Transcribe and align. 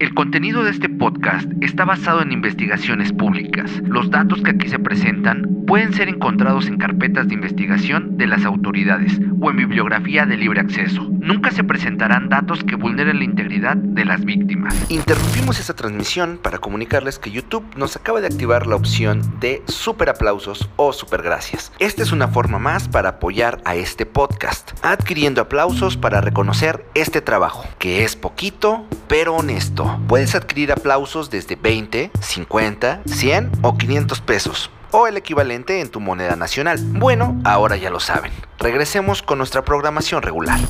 El 0.00 0.14
contenido 0.14 0.64
de 0.64 0.70
este 0.70 0.88
podcast 0.88 1.46
está 1.60 1.84
basado 1.84 2.22
en 2.22 2.32
investigaciones 2.32 3.12
públicas. 3.12 3.70
Los 3.84 4.10
datos 4.10 4.40
que 4.40 4.52
aquí 4.52 4.66
se 4.66 4.78
presentan 4.78 5.46
pueden 5.66 5.92
ser 5.92 6.08
encontrados 6.08 6.68
en 6.68 6.78
carpetas 6.78 7.28
de 7.28 7.34
investigación 7.34 8.16
de 8.16 8.26
las 8.26 8.46
autoridades 8.46 9.20
o 9.42 9.50
en 9.50 9.58
bibliografía 9.58 10.24
de 10.24 10.38
libre 10.38 10.60
acceso. 10.60 11.06
Nunca 11.20 11.50
se 11.50 11.64
presentarán 11.64 12.30
datos 12.30 12.64
que 12.64 12.76
vulneren 12.76 13.18
la 13.18 13.24
integridad 13.24 13.76
de 13.76 14.06
las 14.06 14.24
víctimas. 14.24 14.74
Interrumpimos 14.90 15.60
esta 15.60 15.74
transmisión 15.74 16.40
para 16.42 16.56
comunicarles 16.56 17.18
que 17.18 17.30
YouTube 17.30 17.66
nos 17.76 17.94
acaba 17.94 18.22
de 18.22 18.28
activar 18.28 18.66
la 18.66 18.76
opción 18.76 19.20
de 19.38 19.62
super 19.68 20.08
aplausos 20.08 20.70
o 20.76 20.94
super 20.94 21.20
gracias. 21.20 21.72
Esta 21.78 22.02
es 22.02 22.10
una 22.10 22.28
forma 22.28 22.58
más 22.58 22.88
para 22.88 23.10
apoyar 23.10 23.60
a 23.66 23.74
este 23.74 24.06
podcast, 24.06 24.72
adquiriendo 24.82 25.42
aplausos 25.42 25.98
para 25.98 26.22
reconocer 26.22 26.86
este 26.94 27.20
trabajo, 27.20 27.66
que 27.78 28.02
es 28.02 28.16
poquito 28.16 28.86
pero 29.10 29.34
honesto. 29.34 29.89
Puedes 30.08 30.34
adquirir 30.34 30.72
aplausos 30.72 31.30
desde 31.30 31.56
20, 31.56 32.10
50, 32.20 33.02
100 33.06 33.50
o 33.62 33.76
500 33.76 34.20
pesos 34.20 34.70
o 34.92 35.06
el 35.06 35.16
equivalente 35.16 35.80
en 35.80 35.88
tu 35.88 36.00
moneda 36.00 36.36
nacional. 36.36 36.78
Bueno, 36.80 37.40
ahora 37.44 37.76
ya 37.76 37.90
lo 37.90 38.00
saben. 38.00 38.32
Regresemos 38.58 39.22
con 39.22 39.38
nuestra 39.38 39.64
programación 39.64 40.22
regular. 40.22 40.60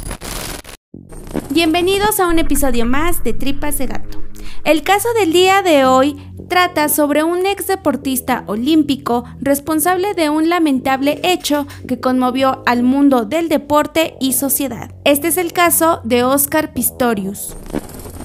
Bienvenidos 1.50 2.20
a 2.20 2.28
un 2.28 2.38
episodio 2.38 2.86
más 2.86 3.24
de 3.24 3.32
Tripas 3.32 3.78
de 3.78 3.86
Gato. 3.86 4.22
El 4.64 4.82
caso 4.82 5.08
del 5.18 5.32
día 5.32 5.62
de 5.62 5.84
hoy 5.84 6.16
trata 6.48 6.88
sobre 6.88 7.22
un 7.22 7.46
ex 7.46 7.66
deportista 7.66 8.44
olímpico 8.46 9.24
responsable 9.40 10.14
de 10.14 10.30
un 10.30 10.48
lamentable 10.48 11.20
hecho 11.22 11.66
que 11.88 12.00
conmovió 12.00 12.62
al 12.66 12.82
mundo 12.82 13.24
del 13.24 13.48
deporte 13.48 14.16
y 14.20 14.34
sociedad. 14.34 14.92
Este 15.04 15.28
es 15.28 15.38
el 15.38 15.52
caso 15.52 16.00
de 16.04 16.24
Oscar 16.24 16.72
Pistorius. 16.72 17.56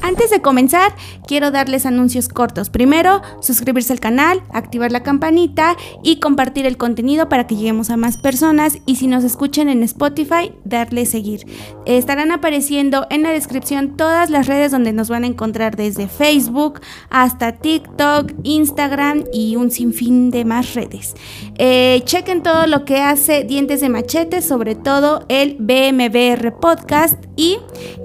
Antes 0.06 0.30
de 0.30 0.40
comenzar, 0.40 0.96
quiero 1.26 1.50
darles 1.50 1.88
anuncios 1.88 2.30
cortos. 2.30 2.70
Primero, 2.70 3.24
suscribirse 3.42 3.92
al 3.92 4.00
canal, 4.00 4.44
activar 4.54 4.92
la 4.92 5.02
campanita 5.02 5.76
y 6.04 6.20
compartir 6.20 6.68
el 6.68 6.78
contenido 6.78 7.28
para 7.28 7.48
que 7.48 7.56
lleguemos 7.56 7.90
a 7.90 7.98
más 7.98 8.18
personas. 8.18 8.78
Y 8.86 8.98
si 8.98 9.08
nos 9.08 9.24
escuchan 9.24 9.68
en 9.68 9.82
Spotify, 9.82 10.54
darle 10.64 11.08
seguir. 11.08 11.48
Estarán 11.88 12.32
apareciendo 12.32 13.08
en 13.10 13.24
la 13.24 13.32
descripción 13.32 13.98
todas 13.98 14.30
las 14.30 14.46
redes 14.46 14.72
donde 14.72 14.94
nos 14.94 15.10
van 15.10 15.24
a 15.24 15.28
encontrar 15.28 15.76
desde 15.76 16.08
Facebook 16.08 16.82
hasta 17.10 17.54
TikTok, 17.54 18.32
Instagram 18.44 19.24
y 19.34 19.56
un 19.56 19.72
sinfín 19.72 20.30
de 20.30 20.46
más 20.46 20.76
redes. 20.76 21.16
Eh, 21.58 22.04
chequen 22.06 22.44
todo 22.44 22.68
lo 22.68 22.86
que 22.86 23.02
hace 23.02 23.44
Dientes 23.44 23.82
de 23.82 23.90
Machete, 23.90 24.44
sobre 24.44 24.76
todo 24.76 25.26
el 25.30 25.58
BMBR 25.60 26.60
Podcast. 26.60 27.26
Y 27.36 27.58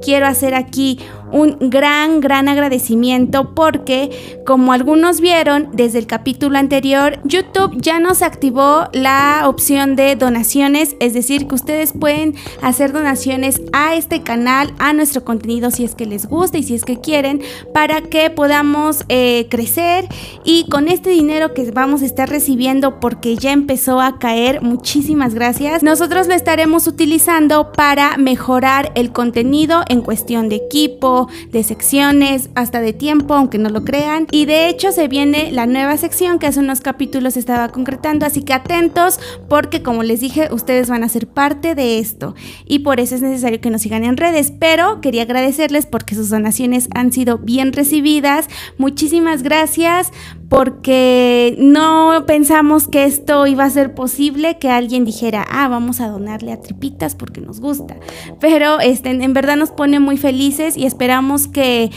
quiero 0.02 0.26
hacer 0.26 0.54
aquí 0.54 0.98
un 1.32 1.56
gran, 1.60 2.20
gran 2.20 2.48
agradecimiento 2.48 3.54
porque, 3.54 4.40
como 4.46 4.72
algunos 4.72 5.20
vieron 5.20 5.68
desde 5.72 5.98
el 5.98 6.06
capítulo 6.06 6.58
anterior, 6.58 7.18
YouTube 7.24 7.80
ya 7.80 8.00
nos 8.00 8.22
activó 8.22 8.88
la 8.92 9.42
opción 9.46 9.96
de 9.96 10.16
donaciones, 10.16 10.96
es 11.00 11.14
decir, 11.14 11.46
que 11.46 11.54
ustedes 11.54 11.92
pueden 11.92 12.34
hacer 12.62 12.92
donaciones 12.92 13.60
a 13.72 13.94
este 13.94 14.22
canal, 14.22 14.72
a 14.78 14.92
nuestro 14.92 15.24
contenido 15.24 15.70
si 15.70 15.84
es 15.84 15.94
que 15.94 16.06
les 16.06 16.26
gusta 16.26 16.58
y 16.58 16.62
si 16.62 16.74
es 16.74 16.84
que 16.84 17.00
quieren, 17.00 17.42
para 17.72 18.02
que 18.02 18.30
podamos 18.30 19.04
eh, 19.08 19.46
crecer. 19.50 20.06
Y 20.44 20.66
con 20.68 20.88
este 20.88 21.10
dinero 21.10 21.54
que 21.54 21.70
vamos 21.70 22.02
a 22.02 22.06
estar 22.06 22.28
recibiendo 22.28 23.00
porque 23.00 23.36
ya 23.36 23.52
empezó 23.52 24.00
a 24.00 24.18
caer, 24.18 24.62
muchísimas 24.62 25.34
gracias, 25.34 25.82
nosotros 25.82 26.26
lo 26.26 26.34
estaremos 26.34 26.86
utilizando 26.86 27.72
para 27.72 28.16
mejorar 28.16 28.92
el 28.94 29.12
contenido 29.12 29.82
en 29.88 30.02
cuestión 30.02 30.48
de 30.48 30.56
equipo, 30.56 31.19
de 31.50 31.62
secciones, 31.62 32.50
hasta 32.54 32.80
de 32.80 32.92
tiempo, 32.92 33.34
aunque 33.34 33.58
no 33.58 33.68
lo 33.68 33.84
crean. 33.84 34.26
Y 34.30 34.46
de 34.46 34.68
hecho 34.68 34.92
se 34.92 35.08
viene 35.08 35.50
la 35.52 35.66
nueva 35.66 35.96
sección 35.96 36.38
que 36.38 36.46
hace 36.46 36.60
unos 36.60 36.80
capítulos 36.80 37.36
estaba 37.36 37.68
concretando, 37.68 38.26
así 38.26 38.42
que 38.42 38.52
atentos 38.52 39.18
porque 39.48 39.82
como 39.82 40.02
les 40.02 40.20
dije, 40.20 40.48
ustedes 40.52 40.88
van 40.88 41.04
a 41.04 41.08
ser 41.08 41.26
parte 41.26 41.74
de 41.74 41.98
esto 41.98 42.34
y 42.66 42.80
por 42.80 43.00
eso 43.00 43.14
es 43.14 43.22
necesario 43.22 43.60
que 43.60 43.70
nos 43.70 43.82
sigan 43.82 44.04
en 44.04 44.16
redes, 44.16 44.52
pero 44.58 45.00
quería 45.00 45.22
agradecerles 45.22 45.86
porque 45.86 46.14
sus 46.14 46.30
donaciones 46.30 46.88
han 46.94 47.12
sido 47.12 47.38
bien 47.38 47.72
recibidas. 47.72 48.48
Muchísimas 48.78 49.42
gracias 49.42 50.12
porque 50.48 51.54
no 51.58 52.24
pensamos 52.26 52.88
que 52.88 53.04
esto 53.04 53.46
iba 53.46 53.64
a 53.64 53.70
ser 53.70 53.94
posible, 53.94 54.58
que 54.58 54.68
alguien 54.68 55.04
dijera, 55.04 55.46
ah, 55.48 55.68
vamos 55.68 56.00
a 56.00 56.08
donarle 56.08 56.52
a 56.52 56.60
tripitas 56.60 57.14
porque 57.14 57.40
nos 57.40 57.60
gusta. 57.60 57.96
Pero 58.40 58.80
este, 58.80 59.10
en 59.10 59.32
verdad 59.32 59.56
nos 59.56 59.70
pone 59.70 60.00
muy 60.00 60.16
felices 60.16 60.76
y 60.76 60.86
esperamos 60.86 61.09
que 61.48 61.90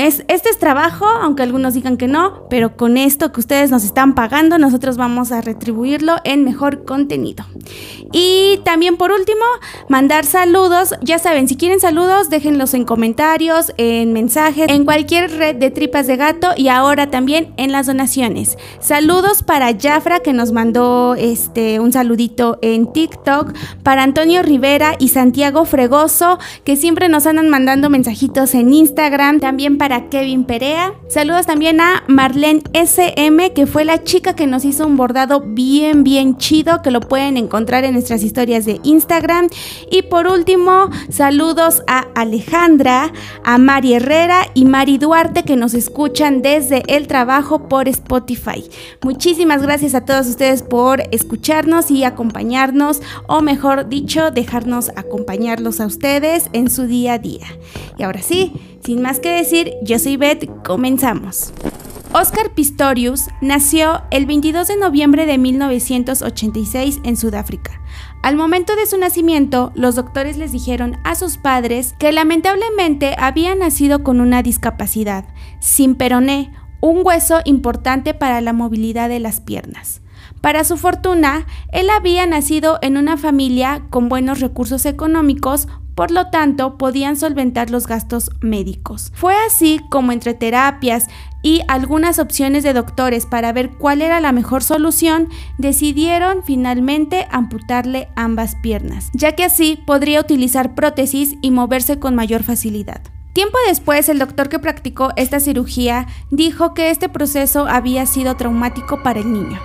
este 0.00 0.50
es 0.50 0.58
trabajo, 0.58 1.06
aunque 1.06 1.42
algunos 1.42 1.74
digan 1.74 1.96
que 1.96 2.08
no, 2.08 2.46
pero 2.48 2.76
con 2.76 2.96
esto 2.96 3.32
que 3.32 3.40
ustedes 3.40 3.70
nos 3.70 3.84
están 3.84 4.14
pagando, 4.14 4.58
nosotros 4.58 4.96
vamos 4.96 5.32
a 5.32 5.40
retribuirlo 5.40 6.16
en 6.24 6.44
mejor 6.44 6.84
contenido. 6.84 7.44
Y 8.12 8.60
también 8.64 8.96
por 8.96 9.10
último, 9.10 9.44
mandar 9.88 10.24
saludos. 10.24 10.94
Ya 11.02 11.18
saben, 11.18 11.48
si 11.48 11.56
quieren 11.56 11.80
saludos, 11.80 12.30
déjenlos 12.30 12.74
en 12.74 12.84
comentarios, 12.84 13.72
en 13.76 14.12
mensajes, 14.12 14.66
en 14.68 14.84
cualquier 14.84 15.30
red 15.30 15.56
de 15.56 15.70
tripas 15.70 16.06
de 16.06 16.16
gato 16.16 16.48
y 16.56 16.68
ahora 16.68 17.10
también 17.10 17.52
en 17.56 17.72
las 17.72 17.86
donaciones. 17.86 18.58
Saludos 18.80 19.42
para 19.42 19.76
Jafra 19.78 20.20
que 20.20 20.32
nos 20.32 20.52
mandó 20.52 21.14
este 21.14 21.80
un 21.80 21.92
saludito 21.92 22.58
en 22.62 22.92
TikTok, 22.92 23.52
para 23.82 24.02
Antonio 24.02 24.42
Rivera 24.42 24.96
y 24.98 25.08
Santiago 25.08 25.64
Fregoso 25.64 26.38
que 26.64 26.76
siempre 26.76 27.08
nos 27.08 27.26
andan 27.26 27.48
mandando 27.48 27.90
mensajitos 27.90 28.54
en 28.54 28.72
Instagram, 28.72 29.40
también 29.40 29.78
para 29.82 30.08
Kevin 30.10 30.44
Perea. 30.44 30.94
Saludos 31.08 31.46
también 31.46 31.80
a 31.80 32.04
Marlene 32.06 32.62
SM, 32.72 33.52
que 33.52 33.66
fue 33.66 33.84
la 33.84 34.04
chica 34.04 34.36
que 34.36 34.46
nos 34.46 34.64
hizo 34.64 34.86
un 34.86 34.96
bordado 34.96 35.40
bien, 35.40 36.04
bien 36.04 36.36
chido, 36.36 36.82
que 36.82 36.92
lo 36.92 37.00
pueden 37.00 37.36
encontrar 37.36 37.82
en 37.82 37.94
nuestras 37.94 38.22
historias 38.22 38.64
de 38.64 38.78
Instagram. 38.84 39.48
Y 39.90 40.02
por 40.02 40.28
último, 40.28 40.88
saludos 41.08 41.82
a 41.88 42.06
Alejandra, 42.14 43.12
a 43.42 43.58
Mari 43.58 43.94
Herrera 43.94 44.46
y 44.54 44.66
Mari 44.66 44.98
Duarte, 44.98 45.42
que 45.42 45.56
nos 45.56 45.74
escuchan 45.74 46.42
desde 46.42 46.84
el 46.86 47.08
trabajo 47.08 47.68
por 47.68 47.88
Spotify. 47.88 48.62
Muchísimas 49.02 49.62
gracias 49.62 49.96
a 49.96 50.04
todos 50.04 50.28
ustedes 50.28 50.62
por 50.62 51.02
escucharnos 51.10 51.90
y 51.90 52.04
acompañarnos, 52.04 53.02
o 53.26 53.40
mejor 53.40 53.88
dicho, 53.88 54.30
dejarnos 54.30 54.90
acompañarlos 54.94 55.80
a 55.80 55.86
ustedes 55.86 56.50
en 56.52 56.70
su 56.70 56.86
día 56.86 57.14
a 57.14 57.18
día. 57.18 57.46
Y 57.98 58.04
ahora 58.04 58.22
sí, 58.22 58.71
sin 58.84 59.00
más 59.00 59.20
que 59.20 59.30
decir, 59.30 59.74
yo 59.82 59.98
soy 59.98 60.16
Beth, 60.16 60.48
comenzamos. 60.64 61.52
Oscar 62.14 62.50
Pistorius 62.54 63.28
nació 63.40 64.02
el 64.10 64.26
22 64.26 64.68
de 64.68 64.76
noviembre 64.76 65.24
de 65.24 65.38
1986 65.38 67.00
en 67.04 67.16
Sudáfrica. 67.16 67.80
Al 68.22 68.36
momento 68.36 68.76
de 68.76 68.86
su 68.86 68.98
nacimiento, 68.98 69.72
los 69.74 69.94
doctores 69.94 70.36
les 70.36 70.52
dijeron 70.52 70.98
a 71.04 71.14
sus 71.14 71.38
padres 71.38 71.94
que 71.98 72.12
lamentablemente 72.12 73.14
había 73.18 73.54
nacido 73.54 74.02
con 74.02 74.20
una 74.20 74.42
discapacidad, 74.42 75.24
sin 75.58 75.94
peroné, 75.94 76.52
un 76.80 77.00
hueso 77.02 77.40
importante 77.44 78.12
para 78.12 78.40
la 78.40 78.52
movilidad 78.52 79.08
de 79.08 79.20
las 79.20 79.40
piernas. 79.40 80.02
Para 80.42 80.64
su 80.64 80.76
fortuna, 80.76 81.46
él 81.70 81.88
había 81.88 82.26
nacido 82.26 82.78
en 82.82 82.96
una 82.96 83.16
familia 83.16 83.86
con 83.90 84.08
buenos 84.08 84.40
recursos 84.40 84.84
económicos 84.86 85.68
por 85.94 86.10
lo 86.10 86.28
tanto 86.28 86.78
podían 86.78 87.16
solventar 87.16 87.70
los 87.70 87.86
gastos 87.86 88.30
médicos. 88.40 89.12
Fue 89.14 89.34
así 89.46 89.80
como 89.90 90.12
entre 90.12 90.34
terapias 90.34 91.08
y 91.42 91.62
algunas 91.68 92.18
opciones 92.18 92.62
de 92.62 92.72
doctores 92.72 93.26
para 93.26 93.52
ver 93.52 93.70
cuál 93.70 94.00
era 94.00 94.20
la 94.20 94.32
mejor 94.32 94.62
solución, 94.62 95.28
decidieron 95.58 96.44
finalmente 96.44 97.26
amputarle 97.30 98.08
ambas 98.14 98.54
piernas, 98.62 99.10
ya 99.12 99.32
que 99.32 99.44
así 99.44 99.78
podría 99.86 100.20
utilizar 100.20 100.74
prótesis 100.74 101.36
y 101.42 101.50
moverse 101.50 101.98
con 101.98 102.14
mayor 102.14 102.44
facilidad. 102.44 103.02
Tiempo 103.32 103.56
después, 103.66 104.08
el 104.10 104.18
doctor 104.18 104.50
que 104.50 104.58
practicó 104.58 105.10
esta 105.16 105.40
cirugía 105.40 106.06
dijo 106.30 106.74
que 106.74 106.90
este 106.90 107.08
proceso 107.08 107.66
había 107.66 108.04
sido 108.04 108.36
traumático 108.36 109.02
para 109.02 109.20
el 109.20 109.32
niño. 109.32 109.58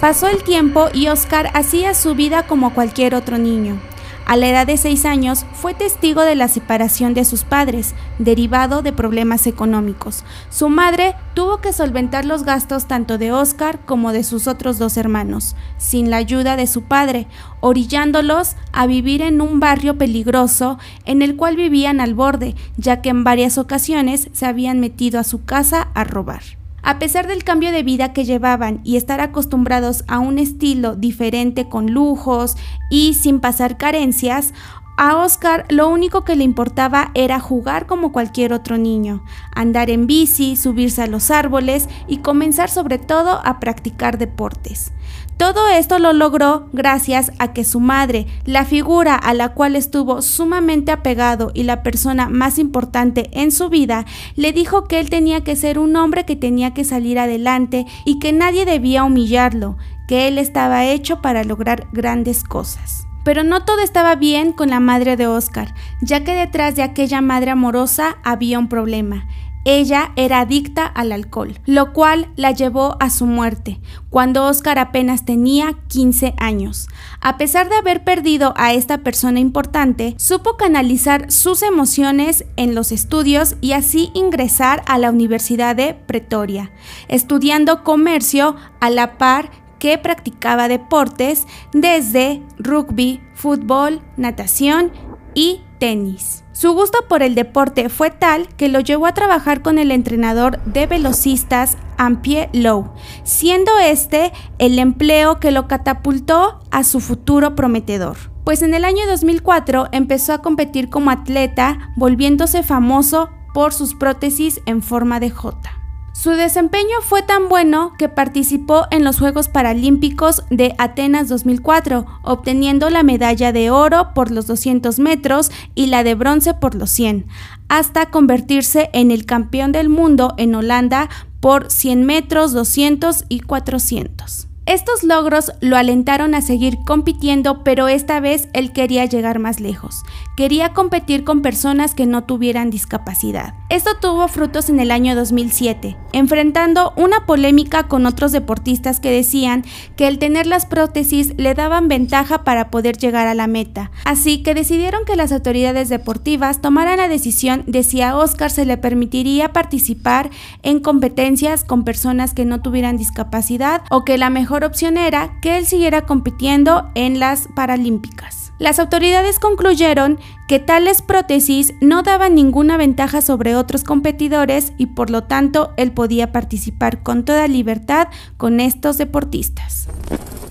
Pasó 0.00 0.26
el 0.26 0.42
tiempo 0.42 0.88
y 0.92 1.06
Oscar 1.08 1.50
hacía 1.54 1.94
su 1.94 2.14
vida 2.14 2.46
como 2.46 2.74
cualquier 2.74 3.14
otro 3.14 3.38
niño. 3.38 3.80
A 4.26 4.36
la 4.36 4.48
edad 4.48 4.66
de 4.66 4.76
6 4.76 5.04
años 5.04 5.46
fue 5.52 5.72
testigo 5.72 6.22
de 6.22 6.34
la 6.34 6.48
separación 6.48 7.14
de 7.14 7.24
sus 7.24 7.44
padres, 7.44 7.94
derivado 8.18 8.82
de 8.82 8.92
problemas 8.92 9.46
económicos. 9.46 10.24
Su 10.50 10.68
madre 10.68 11.14
tuvo 11.34 11.58
que 11.58 11.72
solventar 11.72 12.24
los 12.24 12.42
gastos 12.42 12.88
tanto 12.88 13.18
de 13.18 13.30
Oscar 13.30 13.84
como 13.84 14.10
de 14.10 14.24
sus 14.24 14.48
otros 14.48 14.80
dos 14.80 14.96
hermanos, 14.96 15.54
sin 15.78 16.10
la 16.10 16.16
ayuda 16.16 16.56
de 16.56 16.66
su 16.66 16.82
padre, 16.82 17.28
orillándolos 17.60 18.56
a 18.72 18.88
vivir 18.88 19.22
en 19.22 19.40
un 19.40 19.60
barrio 19.60 19.96
peligroso 19.96 20.76
en 21.04 21.22
el 21.22 21.36
cual 21.36 21.54
vivían 21.54 22.00
al 22.00 22.14
borde, 22.14 22.56
ya 22.76 23.02
que 23.02 23.10
en 23.10 23.22
varias 23.22 23.58
ocasiones 23.58 24.28
se 24.32 24.44
habían 24.44 24.80
metido 24.80 25.20
a 25.20 25.24
su 25.24 25.44
casa 25.44 25.86
a 25.94 26.02
robar. 26.02 26.42
A 26.88 27.00
pesar 27.00 27.26
del 27.26 27.42
cambio 27.42 27.72
de 27.72 27.82
vida 27.82 28.12
que 28.12 28.24
llevaban 28.24 28.80
y 28.84 28.96
estar 28.96 29.20
acostumbrados 29.20 30.04
a 30.06 30.20
un 30.20 30.38
estilo 30.38 30.94
diferente 30.94 31.68
con 31.68 31.90
lujos 31.90 32.56
y 32.90 33.14
sin 33.14 33.40
pasar 33.40 33.76
carencias, 33.76 34.54
A 34.96 35.16
Oscar 35.16 35.66
lo 35.68 35.88
único 35.88 36.24
que 36.24 36.36
le 36.36 36.44
importaba 36.44 37.10
era 37.14 37.40
jugar 37.40 37.86
como 37.86 38.12
cualquier 38.12 38.52
otro 38.52 38.78
niño, 38.78 39.24
andar 39.52 39.90
en 39.90 40.06
bici, 40.06 40.54
subirse 40.54 41.02
a 41.02 41.08
los 41.08 41.32
árboles 41.32 41.88
y 42.06 42.18
comenzar 42.18 42.70
sobre 42.70 42.98
todo 42.98 43.40
a 43.44 43.58
practicar 43.58 44.16
deportes. 44.16 44.92
Todo 45.36 45.68
esto 45.68 45.98
lo 45.98 46.14
logró 46.14 46.70
gracias 46.72 47.30
a 47.38 47.52
que 47.52 47.64
su 47.64 47.78
madre, 47.78 48.26
la 48.46 48.64
figura 48.64 49.14
a 49.14 49.34
la 49.34 49.50
cual 49.50 49.76
estuvo 49.76 50.22
sumamente 50.22 50.92
apegado 50.92 51.50
y 51.52 51.64
la 51.64 51.82
persona 51.82 52.30
más 52.30 52.58
importante 52.58 53.28
en 53.32 53.52
su 53.52 53.68
vida, 53.68 54.06
le 54.34 54.52
dijo 54.52 54.84
que 54.84 54.98
él 54.98 55.10
tenía 55.10 55.42
que 55.44 55.54
ser 55.54 55.78
un 55.78 55.94
hombre 55.96 56.24
que 56.24 56.36
tenía 56.36 56.72
que 56.72 56.84
salir 56.84 57.18
adelante 57.18 57.84
y 58.06 58.18
que 58.18 58.32
nadie 58.32 58.64
debía 58.64 59.04
humillarlo, 59.04 59.76
que 60.08 60.26
él 60.26 60.38
estaba 60.38 60.86
hecho 60.86 61.20
para 61.20 61.44
lograr 61.44 61.86
grandes 61.92 62.42
cosas. 62.42 63.06
Pero 63.22 63.44
no 63.44 63.64
todo 63.64 63.80
estaba 63.80 64.14
bien 64.14 64.52
con 64.52 64.70
la 64.70 64.80
madre 64.80 65.16
de 65.16 65.26
Oscar, 65.26 65.74
ya 66.00 66.24
que 66.24 66.34
detrás 66.34 66.76
de 66.76 66.82
aquella 66.82 67.20
madre 67.20 67.50
amorosa 67.50 68.16
había 68.24 68.58
un 68.58 68.68
problema. 68.68 69.26
Ella 69.68 70.12
era 70.14 70.38
adicta 70.38 70.86
al 70.86 71.10
alcohol, 71.10 71.58
lo 71.66 71.92
cual 71.92 72.28
la 72.36 72.52
llevó 72.52 72.96
a 73.00 73.10
su 73.10 73.26
muerte, 73.26 73.80
cuando 74.10 74.44
Oscar 74.44 74.78
apenas 74.78 75.24
tenía 75.24 75.74
15 75.88 76.34
años. 76.38 76.86
A 77.20 77.36
pesar 77.36 77.68
de 77.68 77.74
haber 77.74 78.04
perdido 78.04 78.54
a 78.56 78.74
esta 78.74 78.98
persona 78.98 79.40
importante, 79.40 80.14
supo 80.18 80.56
canalizar 80.56 81.32
sus 81.32 81.64
emociones 81.64 82.44
en 82.54 82.76
los 82.76 82.92
estudios 82.92 83.56
y 83.60 83.72
así 83.72 84.12
ingresar 84.14 84.84
a 84.86 84.98
la 84.98 85.10
Universidad 85.10 85.74
de 85.74 85.94
Pretoria, 85.94 86.70
estudiando 87.08 87.82
comercio 87.82 88.54
a 88.78 88.88
la 88.88 89.18
par 89.18 89.50
que 89.80 89.98
practicaba 89.98 90.68
deportes 90.68 91.44
desde 91.72 92.40
rugby, 92.56 93.20
fútbol, 93.34 94.00
natación 94.16 94.92
y 95.34 95.62
tenis. 95.80 96.45
Su 96.56 96.72
gusto 96.72 97.00
por 97.06 97.22
el 97.22 97.34
deporte 97.34 97.90
fue 97.90 98.08
tal 98.08 98.48
que 98.56 98.70
lo 98.70 98.80
llevó 98.80 99.04
a 99.04 99.12
trabajar 99.12 99.60
con 99.60 99.78
el 99.78 99.90
entrenador 99.90 100.58
de 100.64 100.86
velocistas 100.86 101.76
Ampie 101.98 102.48
Lowe, 102.54 102.92
siendo 103.24 103.72
este 103.78 104.32
el 104.58 104.78
empleo 104.78 105.38
que 105.38 105.50
lo 105.50 105.68
catapultó 105.68 106.60
a 106.70 106.82
su 106.82 107.00
futuro 107.00 107.54
prometedor. 107.54 108.16
Pues 108.42 108.62
en 108.62 108.72
el 108.72 108.86
año 108.86 109.06
2004 109.06 109.88
empezó 109.92 110.32
a 110.32 110.40
competir 110.40 110.88
como 110.88 111.10
atleta, 111.10 111.92
volviéndose 111.94 112.62
famoso 112.62 113.28
por 113.52 113.74
sus 113.74 113.94
prótesis 113.94 114.62
en 114.64 114.82
forma 114.82 115.20
de 115.20 115.28
J. 115.28 115.75
Su 116.18 116.30
desempeño 116.30 117.02
fue 117.02 117.20
tan 117.20 117.50
bueno 117.50 117.92
que 117.98 118.08
participó 118.08 118.86
en 118.90 119.04
los 119.04 119.18
Juegos 119.18 119.50
Paralímpicos 119.50 120.44
de 120.48 120.74
Atenas 120.78 121.28
2004, 121.28 122.06
obteniendo 122.22 122.88
la 122.88 123.02
medalla 123.02 123.52
de 123.52 123.70
oro 123.70 124.14
por 124.14 124.30
los 124.30 124.46
200 124.46 124.98
metros 124.98 125.50
y 125.74 125.88
la 125.88 126.04
de 126.04 126.14
bronce 126.14 126.54
por 126.54 126.74
los 126.74 126.88
100, 126.88 127.26
hasta 127.68 128.06
convertirse 128.06 128.88
en 128.94 129.10
el 129.10 129.26
campeón 129.26 129.72
del 129.72 129.90
mundo 129.90 130.32
en 130.38 130.54
Holanda 130.54 131.10
por 131.40 131.70
100 131.70 132.06
metros, 132.06 132.52
200 132.52 133.26
y 133.28 133.40
400. 133.40 134.48
Estos 134.66 135.04
logros 135.04 135.52
lo 135.60 135.76
alentaron 135.76 136.34
a 136.34 136.42
seguir 136.42 136.78
compitiendo, 136.84 137.62
pero 137.62 137.86
esta 137.86 138.18
vez 138.18 138.48
él 138.52 138.72
quería 138.72 139.04
llegar 139.04 139.38
más 139.38 139.60
lejos. 139.60 140.02
Quería 140.36 140.72
competir 140.72 141.22
con 141.22 141.40
personas 141.40 141.94
que 141.94 142.04
no 142.04 142.24
tuvieran 142.24 142.68
discapacidad. 142.68 143.54
Esto 143.68 143.90
tuvo 144.00 144.26
frutos 144.26 144.68
en 144.68 144.80
el 144.80 144.90
año 144.90 145.14
2007, 145.14 145.96
enfrentando 146.12 146.92
una 146.96 147.26
polémica 147.26 147.84
con 147.84 148.06
otros 148.06 148.32
deportistas 148.32 148.98
que 148.98 149.12
decían 149.12 149.64
que 149.94 150.08
el 150.08 150.18
tener 150.18 150.48
las 150.48 150.66
prótesis 150.66 151.34
le 151.36 151.54
daban 151.54 151.86
ventaja 151.86 152.42
para 152.42 152.68
poder 152.68 152.96
llegar 152.96 153.28
a 153.28 153.34
la 153.34 153.46
meta. 153.46 153.92
Así 154.04 154.42
que 154.42 154.54
decidieron 154.54 155.04
que 155.04 155.14
las 155.14 155.30
autoridades 155.30 155.88
deportivas 155.88 156.60
tomaran 156.60 156.96
la 156.96 157.08
decisión 157.08 157.62
de 157.68 157.84
si 157.84 158.02
a 158.02 158.16
Oscar 158.16 158.50
se 158.50 158.66
le 158.66 158.78
permitiría 158.78 159.52
participar 159.52 160.30
en 160.64 160.80
competencias 160.80 161.62
con 161.62 161.84
personas 161.84 162.34
que 162.34 162.44
no 162.44 162.62
tuvieran 162.62 162.96
discapacidad 162.96 163.82
o 163.90 164.04
que 164.04 164.18
la 164.18 164.28
mejor 164.28 164.55
opción 164.64 164.96
era 164.96 165.38
que 165.40 165.58
él 165.58 165.66
siguiera 165.66 166.02
compitiendo 166.02 166.90
en 166.94 167.18
las 167.18 167.48
Paralímpicas. 167.54 168.46
Las 168.58 168.78
autoridades 168.78 169.38
concluyeron 169.38 170.18
que 170.48 170.58
tales 170.58 171.02
prótesis 171.02 171.74
no 171.82 172.02
daban 172.02 172.34
ninguna 172.34 172.78
ventaja 172.78 173.20
sobre 173.20 173.54
otros 173.54 173.84
competidores 173.84 174.72
y 174.78 174.86
por 174.86 175.10
lo 175.10 175.24
tanto 175.24 175.72
él 175.76 175.92
podía 175.92 176.32
participar 176.32 177.02
con 177.02 177.24
toda 177.24 177.48
libertad 177.48 178.08
con 178.38 178.60
estos 178.60 178.96
deportistas. 178.96 179.88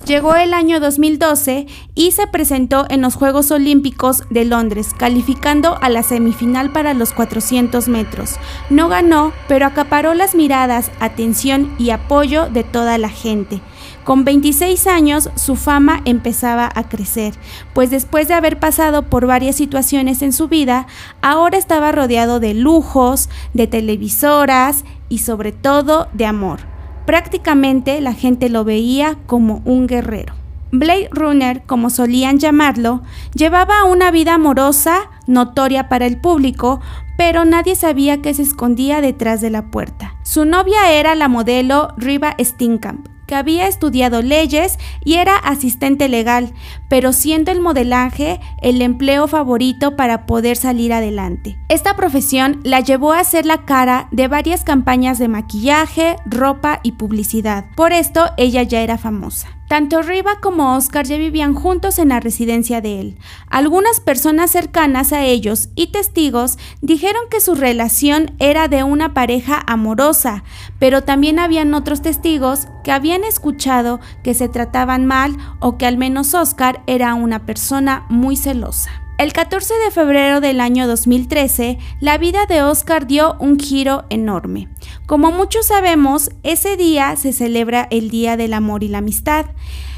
Llegó 0.06 0.36
el 0.36 0.54
año 0.54 0.78
2012 0.78 1.66
y 1.96 2.12
se 2.12 2.28
presentó 2.28 2.86
en 2.90 3.02
los 3.02 3.16
Juegos 3.16 3.50
Olímpicos 3.50 4.22
de 4.30 4.44
Londres, 4.44 4.90
calificando 4.96 5.76
a 5.82 5.88
la 5.88 6.04
semifinal 6.04 6.70
para 6.70 6.94
los 6.94 7.12
400 7.12 7.88
metros. 7.88 8.36
No 8.70 8.88
ganó, 8.88 9.32
pero 9.48 9.66
acaparó 9.66 10.14
las 10.14 10.36
miradas, 10.36 10.92
atención 11.00 11.74
y 11.76 11.90
apoyo 11.90 12.48
de 12.48 12.62
toda 12.62 12.98
la 12.98 13.08
gente. 13.08 13.60
Con 14.06 14.24
26 14.24 14.86
años 14.86 15.30
su 15.34 15.56
fama 15.56 16.00
empezaba 16.04 16.70
a 16.72 16.88
crecer, 16.88 17.34
pues 17.74 17.90
después 17.90 18.28
de 18.28 18.34
haber 18.34 18.60
pasado 18.60 19.02
por 19.02 19.26
varias 19.26 19.56
situaciones 19.56 20.22
en 20.22 20.32
su 20.32 20.46
vida, 20.46 20.86
ahora 21.22 21.58
estaba 21.58 21.90
rodeado 21.90 22.38
de 22.38 22.54
lujos, 22.54 23.28
de 23.52 23.66
televisoras 23.66 24.84
y 25.08 25.18
sobre 25.18 25.50
todo 25.50 26.06
de 26.12 26.24
amor. 26.24 26.60
Prácticamente 27.04 28.00
la 28.00 28.14
gente 28.14 28.48
lo 28.48 28.62
veía 28.62 29.18
como 29.26 29.60
un 29.64 29.88
guerrero. 29.88 30.34
Blade 30.70 31.08
Runner, 31.10 31.64
como 31.66 31.90
solían 31.90 32.38
llamarlo, 32.38 33.02
llevaba 33.34 33.82
una 33.82 34.12
vida 34.12 34.34
amorosa 34.34 35.10
notoria 35.26 35.88
para 35.88 36.06
el 36.06 36.20
público, 36.20 36.80
pero 37.18 37.44
nadie 37.44 37.74
sabía 37.74 38.22
que 38.22 38.34
se 38.34 38.42
escondía 38.42 39.00
detrás 39.00 39.40
de 39.40 39.50
la 39.50 39.72
puerta. 39.72 40.14
Su 40.22 40.44
novia 40.44 40.92
era 40.92 41.16
la 41.16 41.26
modelo 41.26 41.88
Riva 41.96 42.36
Stinkamp, 42.38 43.15
que 43.26 43.34
había 43.34 43.68
estudiado 43.68 44.22
leyes 44.22 44.78
y 45.04 45.14
era 45.14 45.36
asistente 45.36 46.08
legal, 46.08 46.52
pero 46.88 47.12
siendo 47.12 47.50
el 47.50 47.60
modelaje 47.60 48.40
el 48.62 48.82
empleo 48.82 49.28
favorito 49.28 49.96
para 49.96 50.26
poder 50.26 50.56
salir 50.56 50.92
adelante. 50.92 51.58
Esta 51.68 51.96
profesión 51.96 52.60
la 52.62 52.80
llevó 52.80 53.12
a 53.12 53.24
ser 53.24 53.46
la 53.46 53.64
cara 53.64 54.08
de 54.12 54.28
varias 54.28 54.64
campañas 54.64 55.18
de 55.18 55.28
maquillaje, 55.28 56.16
ropa 56.24 56.80
y 56.82 56.92
publicidad. 56.92 57.66
Por 57.74 57.92
esto 57.92 58.30
ella 58.36 58.62
ya 58.62 58.80
era 58.80 58.98
famosa. 58.98 59.55
Tanto 59.68 60.02
Riva 60.02 60.40
como 60.40 60.76
Oscar 60.76 61.06
ya 61.06 61.16
vivían 61.16 61.54
juntos 61.54 61.98
en 61.98 62.10
la 62.10 62.20
residencia 62.20 62.80
de 62.80 63.00
él. 63.00 63.18
Algunas 63.48 63.98
personas 64.00 64.52
cercanas 64.52 65.12
a 65.12 65.24
ellos 65.24 65.70
y 65.74 65.88
testigos 65.88 66.56
dijeron 66.82 67.22
que 67.30 67.40
su 67.40 67.54
relación 67.54 68.34
era 68.38 68.68
de 68.68 68.84
una 68.84 69.12
pareja 69.12 69.62
amorosa, 69.66 70.44
pero 70.78 71.02
también 71.02 71.38
habían 71.38 71.74
otros 71.74 72.00
testigos 72.00 72.68
que 72.84 72.92
habían 72.92 73.24
escuchado 73.24 74.00
que 74.22 74.34
se 74.34 74.48
trataban 74.48 75.04
mal 75.04 75.36
o 75.58 75.78
que 75.78 75.86
al 75.86 75.98
menos 75.98 76.34
Oscar 76.34 76.82
era 76.86 77.14
una 77.14 77.44
persona 77.44 78.06
muy 78.08 78.36
celosa. 78.36 79.05
El 79.18 79.32
14 79.32 79.72
de 79.82 79.90
febrero 79.90 80.42
del 80.42 80.60
año 80.60 80.86
2013, 80.86 81.78
la 82.00 82.18
vida 82.18 82.44
de 82.44 82.62
Oscar 82.62 83.06
dio 83.06 83.36
un 83.38 83.58
giro 83.58 84.04
enorme. 84.10 84.68
Como 85.06 85.32
muchos 85.32 85.66
sabemos, 85.66 86.30
ese 86.42 86.76
día 86.76 87.16
se 87.16 87.32
celebra 87.32 87.88
el 87.90 88.10
Día 88.10 88.36
del 88.36 88.52
Amor 88.52 88.84
y 88.84 88.88
la 88.88 88.98
Amistad, 88.98 89.46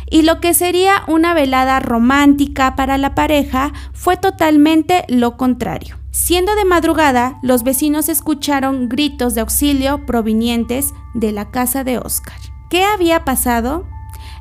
y 0.08 0.22
lo 0.22 0.40
que 0.40 0.54
sería 0.54 1.02
una 1.08 1.34
velada 1.34 1.80
romántica 1.80 2.76
para 2.76 2.96
la 2.96 3.16
pareja 3.16 3.72
fue 3.92 4.16
totalmente 4.16 5.04
lo 5.08 5.37
contrario. 5.37 5.96
Siendo 6.12 6.54
de 6.54 6.64
madrugada, 6.64 7.40
los 7.42 7.64
vecinos 7.64 8.08
escucharon 8.08 8.88
gritos 8.88 9.34
de 9.34 9.40
auxilio 9.40 10.06
provenientes 10.06 10.94
de 11.14 11.32
la 11.32 11.50
casa 11.50 11.82
de 11.82 11.98
Oscar. 11.98 12.38
¿Qué 12.70 12.84
había 12.84 13.25
pasado? 13.25 13.84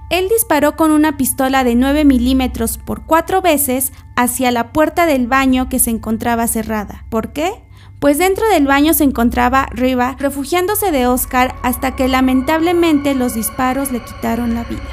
Él 0.09 0.29
disparó 0.29 0.77
con 0.77 0.91
una 0.91 1.17
pistola 1.17 1.65
de 1.65 1.75
9 1.75 2.05
milímetros 2.05 2.77
por 2.77 3.03
cuatro 3.03 3.41
veces 3.41 3.91
hacia 4.15 4.51
la 4.51 4.71
puerta 4.71 5.05
del 5.05 5.27
baño 5.27 5.67
que 5.67 5.79
se 5.79 5.89
encontraba 5.89 6.47
cerrada. 6.47 7.03
¿Por 7.09 7.33
qué? 7.33 7.51
Pues 7.99 8.17
dentro 8.17 8.47
del 8.47 8.67
baño 8.67 8.93
se 8.93 9.03
encontraba 9.03 9.67
Riva 9.71 10.15
refugiándose 10.17 10.91
de 10.91 11.07
Oscar 11.07 11.55
hasta 11.61 11.95
que 11.95 12.07
lamentablemente 12.07 13.15
los 13.15 13.33
disparos 13.33 13.91
le 13.91 14.01
quitaron 14.01 14.53
la 14.53 14.63
vida. 14.63 14.83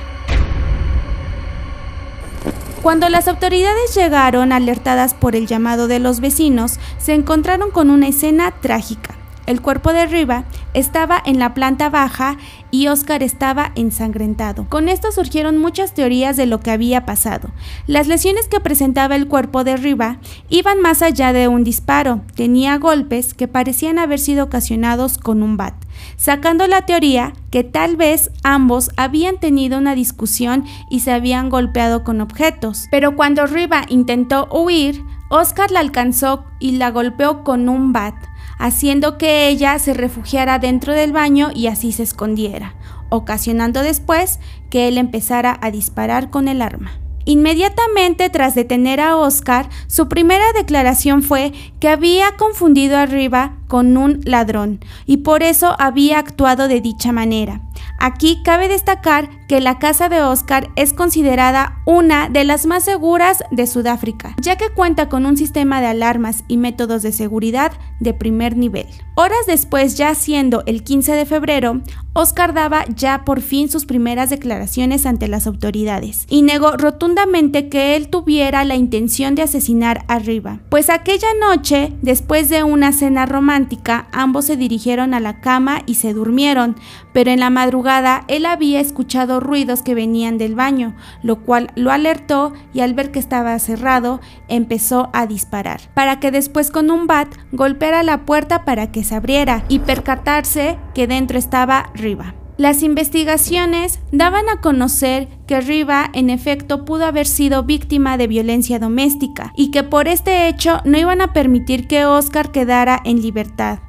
Cuando 2.82 3.08
las 3.08 3.28
autoridades 3.28 3.94
llegaron 3.94 4.52
alertadas 4.52 5.14
por 5.14 5.36
el 5.36 5.46
llamado 5.46 5.86
de 5.86 6.00
los 6.00 6.20
vecinos, 6.20 6.80
se 6.98 7.14
encontraron 7.14 7.70
con 7.70 7.90
una 7.90 8.08
escena 8.08 8.50
trágica. 8.50 9.14
El 9.46 9.60
cuerpo 9.60 9.92
de 9.92 10.06
Riva 10.06 10.44
estaba 10.72 11.22
en 11.24 11.38
la 11.38 11.52
planta 11.52 11.90
baja 11.90 12.38
y 12.74 12.88
Oscar 12.88 13.22
estaba 13.22 13.70
ensangrentado. 13.76 14.66
Con 14.68 14.88
esto 14.88 15.12
surgieron 15.12 15.58
muchas 15.58 15.94
teorías 15.94 16.36
de 16.36 16.46
lo 16.46 16.58
que 16.58 16.72
había 16.72 17.06
pasado. 17.06 17.50
Las 17.86 18.08
lesiones 18.08 18.48
que 18.48 18.58
presentaba 18.58 19.14
el 19.14 19.28
cuerpo 19.28 19.62
de 19.62 19.76
Riva 19.76 20.18
iban 20.48 20.80
más 20.80 21.00
allá 21.00 21.32
de 21.32 21.46
un 21.46 21.62
disparo, 21.62 22.22
tenía 22.34 22.76
golpes 22.78 23.32
que 23.32 23.46
parecían 23.46 24.00
haber 24.00 24.18
sido 24.18 24.46
ocasionados 24.46 25.18
con 25.18 25.44
un 25.44 25.56
bat. 25.56 25.74
sacando 26.16 26.66
la 26.66 26.86
teoría 26.86 27.32
que 27.52 27.62
tal 27.62 27.96
vez 27.96 28.32
ambos 28.42 28.90
habían 28.96 29.38
tenido 29.38 29.78
una 29.78 29.94
discusión 29.94 30.64
y 30.90 31.00
se 31.00 31.12
habían 31.12 31.50
golpeado 31.50 32.02
con 32.02 32.20
objetos. 32.20 32.88
Pero 32.90 33.14
cuando 33.14 33.46
Riva 33.46 33.82
intentó 33.88 34.48
huir, 34.50 35.00
Oscar 35.30 35.70
la 35.70 35.78
alcanzó 35.78 36.44
y 36.58 36.72
la 36.72 36.90
golpeó 36.90 37.44
con 37.44 37.68
un 37.68 37.92
bat, 37.92 38.14
haciendo 38.58 39.18
que 39.18 39.48
ella 39.48 39.78
se 39.78 39.94
refugiara 39.94 40.58
dentro 40.58 40.92
del 40.92 41.12
baño 41.12 41.50
y 41.54 41.66
así 41.66 41.92
se 41.92 42.02
escondiera, 42.02 42.74
ocasionando 43.08 43.82
después 43.82 44.38
que 44.70 44.88
él 44.88 44.98
empezara 44.98 45.58
a 45.62 45.70
disparar 45.70 46.30
con 46.30 46.48
el 46.48 46.62
arma. 46.62 46.92
Inmediatamente 47.26 48.28
tras 48.28 48.54
detener 48.54 49.00
a 49.00 49.16
Oscar, 49.16 49.68
su 49.86 50.08
primera 50.08 50.44
declaración 50.54 51.22
fue 51.22 51.52
que 51.80 51.88
había 51.88 52.36
confundido 52.36 52.98
a 52.98 53.06
Riva 53.06 53.56
con 53.66 53.96
un 53.96 54.20
ladrón 54.24 54.80
y 55.06 55.18
por 55.18 55.42
eso 55.42 55.74
había 55.78 56.18
actuado 56.18 56.68
de 56.68 56.82
dicha 56.82 57.12
manera. 57.12 57.62
Aquí 58.06 58.42
cabe 58.42 58.68
destacar 58.68 59.30
que 59.46 59.62
la 59.62 59.78
casa 59.78 60.10
de 60.10 60.20
Oscar 60.20 60.68
es 60.76 60.92
considerada 60.92 61.80
una 61.86 62.28
de 62.28 62.44
las 62.44 62.66
más 62.66 62.84
seguras 62.84 63.42
de 63.50 63.66
Sudáfrica, 63.66 64.34
ya 64.42 64.56
que 64.56 64.68
cuenta 64.68 65.08
con 65.08 65.24
un 65.24 65.38
sistema 65.38 65.80
de 65.80 65.86
alarmas 65.86 66.44
y 66.46 66.58
métodos 66.58 67.00
de 67.00 67.12
seguridad 67.12 67.72
de 68.00 68.12
primer 68.12 68.58
nivel. 68.58 68.88
Horas 69.16 69.46
después, 69.46 69.96
ya 69.96 70.12
siendo 70.16 70.64
el 70.66 70.82
15 70.82 71.12
de 71.12 71.24
febrero, 71.24 71.80
Oscar 72.16 72.52
daba 72.52 72.84
ya 72.94 73.24
por 73.24 73.40
fin 73.40 73.68
sus 73.68 73.86
primeras 73.86 74.30
declaraciones 74.30 75.06
ante 75.06 75.28
las 75.28 75.46
autoridades 75.46 76.26
y 76.28 76.42
negó 76.42 76.76
rotundamente 76.76 77.68
que 77.68 77.94
él 77.96 78.08
tuviera 78.08 78.64
la 78.64 78.76
intención 78.76 79.34
de 79.34 79.42
asesinar 79.42 80.04
a 80.08 80.18
Riva, 80.18 80.60
pues 80.68 80.90
aquella 80.90 81.28
noche, 81.40 81.92
después 82.02 82.48
de 82.48 82.62
una 82.62 82.92
cena 82.92 83.26
romántica, 83.26 84.06
ambos 84.12 84.44
se 84.44 84.56
dirigieron 84.56 85.12
a 85.12 85.20
la 85.20 85.40
cama 85.40 85.82
y 85.86 85.94
se 85.94 86.12
durmieron, 86.12 86.76
pero 87.12 87.30
en 87.30 87.40
la 87.40 87.50
madrugada 87.50 88.24
él 88.28 88.46
había 88.46 88.80
escuchado 88.80 89.38
ruidos 89.38 89.82
que 89.82 89.94
venían 89.94 90.38
del 90.38 90.54
baño, 90.54 90.94
lo 91.22 91.40
cual 91.42 91.72
lo 91.76 91.90
alertó 91.92 92.52
y 92.72 92.80
al 92.80 92.94
ver 92.94 93.12
que 93.12 93.18
estaba 93.20 93.56
cerrado 93.58 94.20
empezó 94.48 95.10
a 95.12 95.26
disparar, 95.26 95.80
para 95.94 96.20
que 96.20 96.30
después 96.30 96.70
con 96.70 96.90
un 96.90 97.06
bat 97.06 97.28
golpeara 97.52 98.02
la 98.02 98.24
puerta 98.24 98.64
para 98.64 98.92
que 98.92 99.03
se 99.04 99.14
abriera 99.14 99.64
y 99.68 99.80
percatarse 99.80 100.78
que 100.94 101.06
dentro 101.06 101.38
estaba 101.38 101.90
Riva. 101.94 102.34
Las 102.56 102.84
investigaciones 102.84 103.98
daban 104.12 104.48
a 104.48 104.60
conocer 104.60 105.28
que 105.48 105.60
Riva 105.60 106.08
en 106.12 106.30
efecto 106.30 106.84
pudo 106.84 107.04
haber 107.04 107.26
sido 107.26 107.64
víctima 107.64 108.16
de 108.16 108.28
violencia 108.28 108.78
doméstica 108.78 109.52
y 109.56 109.72
que 109.72 109.82
por 109.82 110.06
este 110.06 110.46
hecho 110.48 110.80
no 110.84 110.96
iban 110.96 111.20
a 111.20 111.32
permitir 111.32 111.88
que 111.88 112.06
Oscar 112.06 112.52
quedara 112.52 113.00
en 113.04 113.20
libertad, 113.22 113.80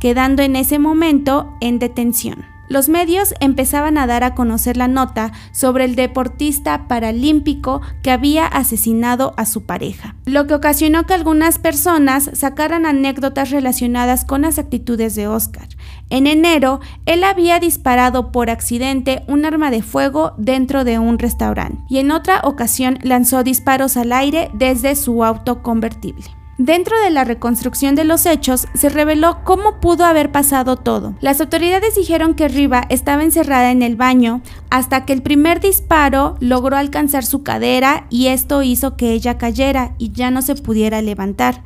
quedando 0.00 0.42
en 0.42 0.56
ese 0.56 0.78
momento 0.78 1.52
en 1.60 1.78
detención. 1.78 2.55
Los 2.68 2.88
medios 2.88 3.34
empezaban 3.40 3.98
a 3.98 4.06
dar 4.06 4.24
a 4.24 4.34
conocer 4.34 4.76
la 4.76 4.88
nota 4.88 5.32
sobre 5.52 5.84
el 5.84 5.94
deportista 5.94 6.88
paralímpico 6.88 7.80
que 8.02 8.10
había 8.10 8.46
asesinado 8.46 9.34
a 9.36 9.46
su 9.46 9.64
pareja, 9.66 10.16
lo 10.24 10.46
que 10.46 10.54
ocasionó 10.54 11.04
que 11.04 11.14
algunas 11.14 11.58
personas 11.58 12.30
sacaran 12.32 12.86
anécdotas 12.86 13.50
relacionadas 13.50 14.24
con 14.24 14.42
las 14.42 14.58
actitudes 14.58 15.14
de 15.14 15.28
Oscar. 15.28 15.68
En 16.10 16.26
enero, 16.26 16.80
él 17.04 17.24
había 17.24 17.58
disparado 17.58 18.32
por 18.32 18.50
accidente 18.50 19.22
un 19.28 19.44
arma 19.44 19.70
de 19.70 19.82
fuego 19.82 20.34
dentro 20.38 20.84
de 20.84 20.98
un 20.98 21.18
restaurante 21.18 21.82
y 21.88 21.98
en 21.98 22.10
otra 22.10 22.40
ocasión 22.44 22.98
lanzó 23.02 23.42
disparos 23.42 23.96
al 23.96 24.12
aire 24.12 24.50
desde 24.54 24.94
su 24.96 25.24
auto 25.24 25.62
convertible. 25.62 26.24
Dentro 26.58 26.98
de 26.98 27.10
la 27.10 27.24
reconstrucción 27.24 27.94
de 27.96 28.04
los 28.04 28.24
hechos 28.24 28.66
se 28.72 28.88
reveló 28.88 29.44
cómo 29.44 29.78
pudo 29.78 30.06
haber 30.06 30.32
pasado 30.32 30.76
todo. 30.76 31.14
Las 31.20 31.38
autoridades 31.42 31.94
dijeron 31.94 32.32
que 32.32 32.48
Riva 32.48 32.86
estaba 32.88 33.22
encerrada 33.22 33.70
en 33.70 33.82
el 33.82 33.96
baño 33.96 34.40
hasta 34.70 35.04
que 35.04 35.12
el 35.12 35.20
primer 35.20 35.60
disparo 35.60 36.36
logró 36.40 36.78
alcanzar 36.78 37.26
su 37.26 37.42
cadera 37.42 38.06
y 38.08 38.28
esto 38.28 38.62
hizo 38.62 38.96
que 38.96 39.12
ella 39.12 39.36
cayera 39.36 39.94
y 39.98 40.12
ya 40.12 40.30
no 40.30 40.40
se 40.40 40.54
pudiera 40.54 41.02
levantar. 41.02 41.62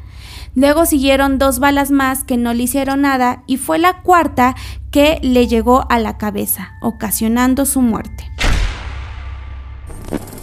Luego 0.57 0.85
siguieron 0.87 1.39
dos 1.39 1.61
balas 1.61 1.93
más 1.93 2.25
que 2.25 2.37
no 2.37 2.53
le 2.53 2.65
hicieron 2.65 3.03
nada 3.03 3.45
y 3.47 3.59
fue 3.59 3.79
la 3.79 4.03
cuarta 4.03 4.57
que 4.91 5.21
le 5.23 5.47
llegó 5.47 5.87
a 5.89 6.01
la 6.01 6.19
cabeza, 6.19 6.73
ocasionando 6.83 7.65
su 7.65 7.81
muerte. 7.81 8.29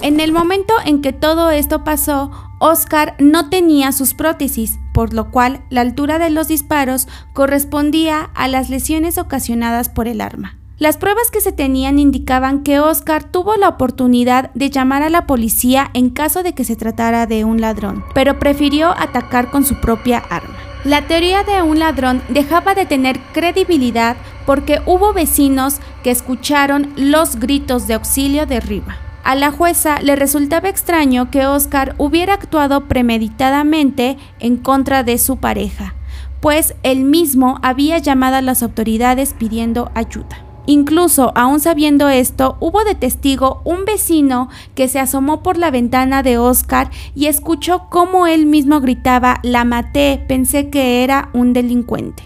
En 0.02 0.22
el 0.22 0.32
momento 0.32 0.74
en 0.86 1.02
que 1.02 1.12
todo 1.12 1.52
esto 1.52 1.84
pasó, 1.84 2.32
Oscar 2.60 3.16
no 3.20 3.50
tenía 3.50 3.92
sus 3.92 4.14
prótesis, 4.14 4.80
por 4.94 5.14
lo 5.14 5.32
cual 5.32 5.62
la 5.70 5.82
altura 5.82 6.18
de 6.18 6.30
los 6.30 6.48
disparos 6.48 7.08
correspondía 7.34 8.30
a 8.34 8.48
las 8.48 8.70
lesiones 8.70 9.18
ocasionadas 9.18 9.90
por 9.90 10.08
el 10.08 10.22
arma. 10.22 10.58
Las 10.80 10.98
pruebas 10.98 11.32
que 11.32 11.42
se 11.42 11.52
tenían 11.52 11.98
indicaban 11.98 12.62
que 12.62 12.80
Oscar 12.80 13.24
tuvo 13.24 13.56
la 13.56 13.68
oportunidad 13.68 14.52
de 14.54 14.70
llamar 14.70 15.02
a 15.02 15.10
la 15.10 15.26
policía 15.26 15.90
en 15.96 16.12
caso 16.12 16.44
de 16.44 16.54
que 16.54 16.64
se 16.64 16.76
tratara 16.76 17.26
de 17.26 17.46
un 17.46 17.62
ladrón, 17.62 18.04
pero 18.14 18.38
prefirió 18.38 18.92
atacar 18.92 19.50
con 19.50 19.66
su 19.66 19.82
propia 19.82 20.20
arma. 20.20 20.56
La 20.84 21.08
teoría 21.08 21.44
de 21.44 21.64
un 21.64 21.80
ladrón 21.80 22.22
dejaba 22.30 22.76
de 22.76 22.86
tener 22.86 23.20
credibilidad 23.34 24.18
porque 24.46 24.82
hubo 24.86 25.14
vecinos 25.14 25.80
que 26.04 26.12
escucharon 26.12 26.94
los 26.96 27.38
gritos 27.38 27.88
de 27.88 27.96
auxilio 27.96 28.46
de 28.46 28.60
Riva. 28.60 29.07
A 29.28 29.36
la 29.36 29.52
jueza 29.52 30.00
le 30.02 30.16
resultaba 30.16 30.70
extraño 30.70 31.30
que 31.30 31.46
Oscar 31.46 31.96
hubiera 31.98 32.34
actuado 32.34 32.86
premeditadamente 32.88 34.16
en 34.40 34.56
contra 34.56 35.04
de 35.04 35.18
su 35.18 35.36
pareja, 35.36 35.96
pues 36.40 36.76
él 36.82 37.04
mismo 37.04 37.60
había 37.62 37.98
llamado 37.98 38.38
a 38.38 38.42
las 38.42 38.64
autoridades 38.64 39.36
pidiendo 39.38 39.92
ayuda. 39.96 40.46
Incluso, 40.66 41.34
aún 41.36 41.60
sabiendo 41.60 42.08
esto, 42.08 42.56
hubo 42.62 42.86
de 42.86 42.96
testigo 42.96 43.62
un 43.66 43.84
vecino 43.84 44.48
que 44.76 44.88
se 44.88 45.02
asomó 45.02 45.44
por 45.44 45.58
la 45.58 45.72
ventana 45.72 46.24
de 46.24 46.38
Oscar 46.38 46.90
y 47.14 47.26
escuchó 47.26 47.88
cómo 47.90 48.28
él 48.28 48.46
mismo 48.46 48.80
gritaba, 48.80 49.42
la 49.44 49.66
maté, 49.66 50.24
pensé 50.26 50.70
que 50.70 51.04
era 51.04 51.32
un 51.34 51.52
delincuente. 51.52 52.24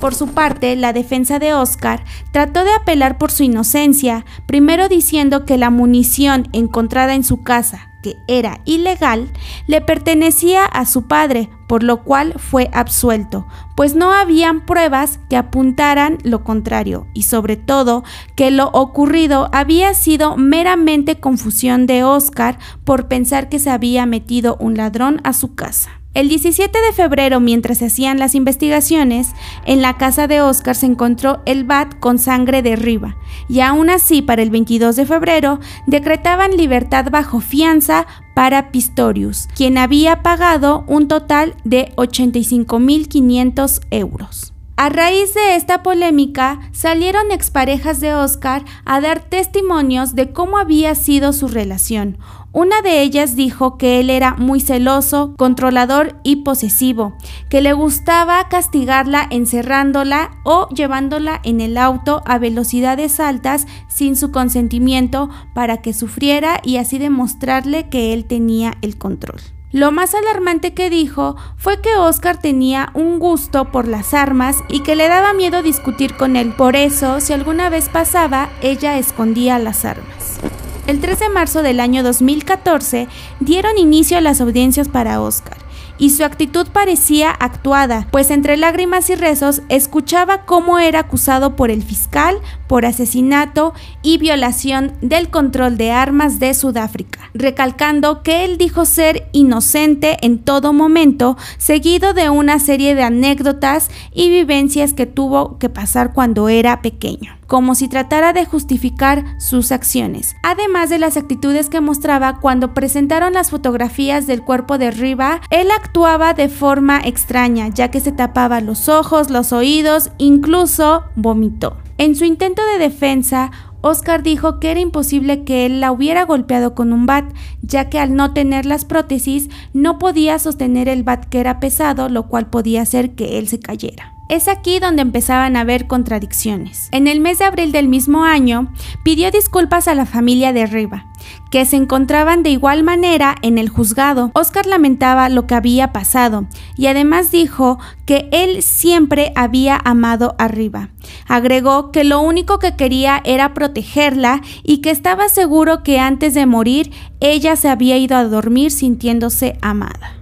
Por 0.00 0.14
su 0.14 0.28
parte, 0.28 0.76
la 0.76 0.92
defensa 0.92 1.38
de 1.38 1.54
Oscar 1.54 2.04
trató 2.32 2.64
de 2.64 2.72
apelar 2.72 3.18
por 3.18 3.30
su 3.30 3.42
inocencia, 3.42 4.24
primero 4.46 4.88
diciendo 4.88 5.44
que 5.44 5.58
la 5.58 5.70
munición 5.70 6.48
encontrada 6.52 7.14
en 7.14 7.24
su 7.24 7.42
casa, 7.42 7.90
que 8.02 8.16
era 8.28 8.60
ilegal, 8.64 9.30
le 9.66 9.80
pertenecía 9.80 10.64
a 10.64 10.86
su 10.86 11.08
padre, 11.08 11.50
por 11.66 11.82
lo 11.82 12.04
cual 12.04 12.34
fue 12.38 12.70
absuelto, 12.72 13.46
pues 13.74 13.94
no 13.94 14.12
habían 14.12 14.64
pruebas 14.64 15.18
que 15.28 15.36
apuntaran 15.36 16.18
lo 16.22 16.44
contrario, 16.44 17.06
y 17.14 17.22
sobre 17.22 17.56
todo 17.56 18.04
que 18.36 18.50
lo 18.50 18.68
ocurrido 18.68 19.48
había 19.52 19.92
sido 19.94 20.36
meramente 20.36 21.18
confusión 21.18 21.86
de 21.86 22.04
Oscar 22.04 22.58
por 22.84 23.08
pensar 23.08 23.48
que 23.48 23.58
se 23.58 23.70
había 23.70 24.06
metido 24.06 24.56
un 24.60 24.76
ladrón 24.76 25.20
a 25.24 25.32
su 25.32 25.54
casa. 25.54 25.90
El 26.16 26.30
17 26.30 26.78
de 26.80 26.92
febrero, 26.94 27.40
mientras 27.40 27.76
se 27.76 27.84
hacían 27.84 28.18
las 28.18 28.34
investigaciones, 28.34 29.34
en 29.66 29.82
la 29.82 29.98
casa 29.98 30.26
de 30.26 30.40
Oscar 30.40 30.74
se 30.74 30.86
encontró 30.86 31.42
el 31.44 31.64
bat 31.64 31.94
con 32.00 32.18
sangre 32.18 32.62
de 32.62 32.74
Riva, 32.74 33.18
y 33.50 33.60
aún 33.60 33.90
así 33.90 34.22
para 34.22 34.40
el 34.40 34.48
22 34.48 34.96
de 34.96 35.04
febrero 35.04 35.60
decretaban 35.86 36.56
libertad 36.56 37.10
bajo 37.10 37.40
fianza 37.40 38.06
para 38.34 38.70
Pistorius, 38.70 39.46
quien 39.54 39.76
había 39.76 40.22
pagado 40.22 40.86
un 40.86 41.06
total 41.06 41.54
de 41.64 41.92
85.500 41.96 43.82
euros. 43.90 44.54
A 44.78 44.90
raíz 44.90 45.32
de 45.32 45.56
esta 45.56 45.82
polémica, 45.82 46.60
salieron 46.72 47.32
exparejas 47.32 47.98
de 48.00 48.14
Oscar 48.14 48.62
a 48.84 49.00
dar 49.00 49.20
testimonios 49.20 50.14
de 50.14 50.32
cómo 50.32 50.58
había 50.58 50.94
sido 50.94 51.32
su 51.32 51.48
relación. 51.48 52.18
Una 52.58 52.80
de 52.80 53.02
ellas 53.02 53.36
dijo 53.36 53.76
que 53.76 54.00
él 54.00 54.08
era 54.08 54.32
muy 54.32 54.60
celoso, 54.60 55.34
controlador 55.36 56.18
y 56.22 56.36
posesivo, 56.36 57.14
que 57.50 57.60
le 57.60 57.74
gustaba 57.74 58.48
castigarla 58.48 59.26
encerrándola 59.28 60.38
o 60.42 60.66
llevándola 60.70 61.38
en 61.44 61.60
el 61.60 61.76
auto 61.76 62.22
a 62.24 62.38
velocidades 62.38 63.20
altas 63.20 63.66
sin 63.88 64.16
su 64.16 64.30
consentimiento 64.30 65.28
para 65.52 65.82
que 65.82 65.92
sufriera 65.92 66.62
y 66.64 66.78
así 66.78 66.96
demostrarle 66.96 67.90
que 67.90 68.14
él 68.14 68.24
tenía 68.24 68.72
el 68.80 68.96
control. 68.96 69.42
Lo 69.70 69.92
más 69.92 70.14
alarmante 70.14 70.72
que 70.72 70.88
dijo 70.88 71.36
fue 71.58 71.82
que 71.82 71.94
Oscar 71.96 72.38
tenía 72.38 72.88
un 72.94 73.18
gusto 73.18 73.70
por 73.70 73.86
las 73.86 74.14
armas 74.14 74.56
y 74.70 74.80
que 74.80 74.96
le 74.96 75.08
daba 75.08 75.34
miedo 75.34 75.62
discutir 75.62 76.16
con 76.16 76.36
él. 76.36 76.54
Por 76.56 76.74
eso, 76.74 77.20
si 77.20 77.34
alguna 77.34 77.68
vez 77.68 77.90
pasaba, 77.90 78.48
ella 78.62 78.96
escondía 78.96 79.58
las 79.58 79.84
armas. 79.84 80.40
El 80.86 81.00
3 81.00 81.18
de 81.18 81.28
marzo 81.28 81.62
del 81.62 81.80
año 81.80 82.04
2014 82.04 83.08
dieron 83.40 83.76
inicio 83.76 84.18
a 84.18 84.20
las 84.20 84.40
audiencias 84.40 84.88
para 84.88 85.20
Oscar 85.20 85.58
y 85.98 86.10
su 86.10 86.22
actitud 86.24 86.68
parecía 86.72 87.30
actuada, 87.30 88.06
pues 88.12 88.30
entre 88.30 88.56
lágrimas 88.56 89.10
y 89.10 89.16
rezos 89.16 89.62
escuchaba 89.68 90.44
cómo 90.44 90.78
era 90.78 91.00
acusado 91.00 91.56
por 91.56 91.72
el 91.72 91.82
fiscal 91.82 92.36
por 92.68 92.84
asesinato 92.84 93.74
y 94.02 94.18
violación 94.18 94.92
del 95.00 95.28
control 95.28 95.76
de 95.76 95.90
armas 95.90 96.38
de 96.38 96.54
Sudáfrica, 96.54 97.30
recalcando 97.34 98.22
que 98.22 98.44
él 98.44 98.56
dijo 98.56 98.84
ser 98.84 99.28
inocente 99.32 100.18
en 100.20 100.38
todo 100.38 100.72
momento, 100.72 101.36
seguido 101.58 102.14
de 102.14 102.30
una 102.30 102.60
serie 102.60 102.94
de 102.94 103.02
anécdotas 103.02 103.90
y 104.12 104.28
vivencias 104.28 104.92
que 104.92 105.06
tuvo 105.06 105.58
que 105.58 105.68
pasar 105.68 106.12
cuando 106.12 106.48
era 106.48 106.80
pequeño 106.80 107.35
como 107.46 107.74
si 107.74 107.88
tratara 107.88 108.32
de 108.32 108.44
justificar 108.44 109.24
sus 109.38 109.72
acciones, 109.72 110.36
además 110.42 110.90
de 110.90 110.98
las 110.98 111.16
actitudes 111.16 111.68
que 111.70 111.80
mostraba 111.80 112.40
cuando 112.40 112.74
presentaron 112.74 113.32
las 113.32 113.50
fotografías 113.50 114.26
del 114.26 114.42
cuerpo 114.42 114.78
de 114.78 114.90
Riva, 114.90 115.40
él 115.50 115.68
actuaba 115.70 116.34
de 116.34 116.48
forma 116.48 117.00
extraña, 117.04 117.68
ya 117.68 117.90
que 117.90 118.00
se 118.00 118.12
tapaba 118.12 118.60
los 118.60 118.88
ojos, 118.88 119.30
los 119.30 119.52
oídos, 119.52 120.10
incluso 120.18 121.04
vomitó. 121.14 121.76
En 121.98 122.14
su 122.14 122.24
intento 122.24 122.62
de 122.66 122.78
defensa, 122.78 123.50
Oscar 123.80 124.22
dijo 124.22 124.58
que 124.58 124.70
era 124.70 124.80
imposible 124.80 125.44
que 125.44 125.64
él 125.64 125.80
la 125.80 125.92
hubiera 125.92 126.24
golpeado 126.24 126.74
con 126.74 126.92
un 126.92 127.06
bat, 127.06 127.24
ya 127.62 127.88
que 127.88 127.98
al 127.98 128.14
no 128.14 128.32
tener 128.32 128.66
las 128.66 128.84
prótesis 128.84 129.48
no 129.72 129.98
podía 129.98 130.38
sostener 130.38 130.88
el 130.88 131.04
bat 131.04 131.24
que 131.26 131.40
era 131.40 131.60
pesado, 131.60 132.08
lo 132.08 132.26
cual 132.26 132.50
podía 132.50 132.82
hacer 132.82 133.14
que 133.14 133.38
él 133.38 133.48
se 133.48 133.60
cayera. 133.60 134.15
Es 134.28 134.48
aquí 134.48 134.80
donde 134.80 135.02
empezaban 135.02 135.56
a 135.56 135.60
haber 135.60 135.86
contradicciones. 135.86 136.88
En 136.90 137.06
el 137.06 137.20
mes 137.20 137.38
de 137.38 137.44
abril 137.44 137.70
del 137.70 137.86
mismo 137.86 138.24
año, 138.24 138.72
pidió 139.04 139.30
disculpas 139.30 139.86
a 139.86 139.94
la 139.94 140.04
familia 140.04 140.52
de 140.52 140.66
Riva, 140.66 141.06
que 141.52 141.64
se 141.64 141.76
encontraban 141.76 142.42
de 142.42 142.50
igual 142.50 142.82
manera 142.82 143.36
en 143.42 143.56
el 143.56 143.68
juzgado. 143.68 144.32
Oscar 144.34 144.66
lamentaba 144.66 145.28
lo 145.28 145.46
que 145.46 145.54
había 145.54 145.92
pasado 145.92 146.46
y 146.76 146.86
además 146.86 147.30
dijo 147.30 147.78
que 148.04 148.28
él 148.32 148.64
siempre 148.64 149.32
había 149.36 149.80
amado 149.84 150.34
a 150.38 150.48
Riva. 150.48 150.90
Agregó 151.28 151.92
que 151.92 152.02
lo 152.02 152.20
único 152.20 152.58
que 152.58 152.74
quería 152.74 153.22
era 153.24 153.54
protegerla 153.54 154.40
y 154.64 154.78
que 154.78 154.90
estaba 154.90 155.28
seguro 155.28 155.84
que 155.84 156.00
antes 156.00 156.34
de 156.34 156.46
morir 156.46 156.90
ella 157.20 157.54
se 157.54 157.68
había 157.68 157.96
ido 157.96 158.16
a 158.16 158.24
dormir 158.24 158.72
sintiéndose 158.72 159.56
amada. 159.62 160.15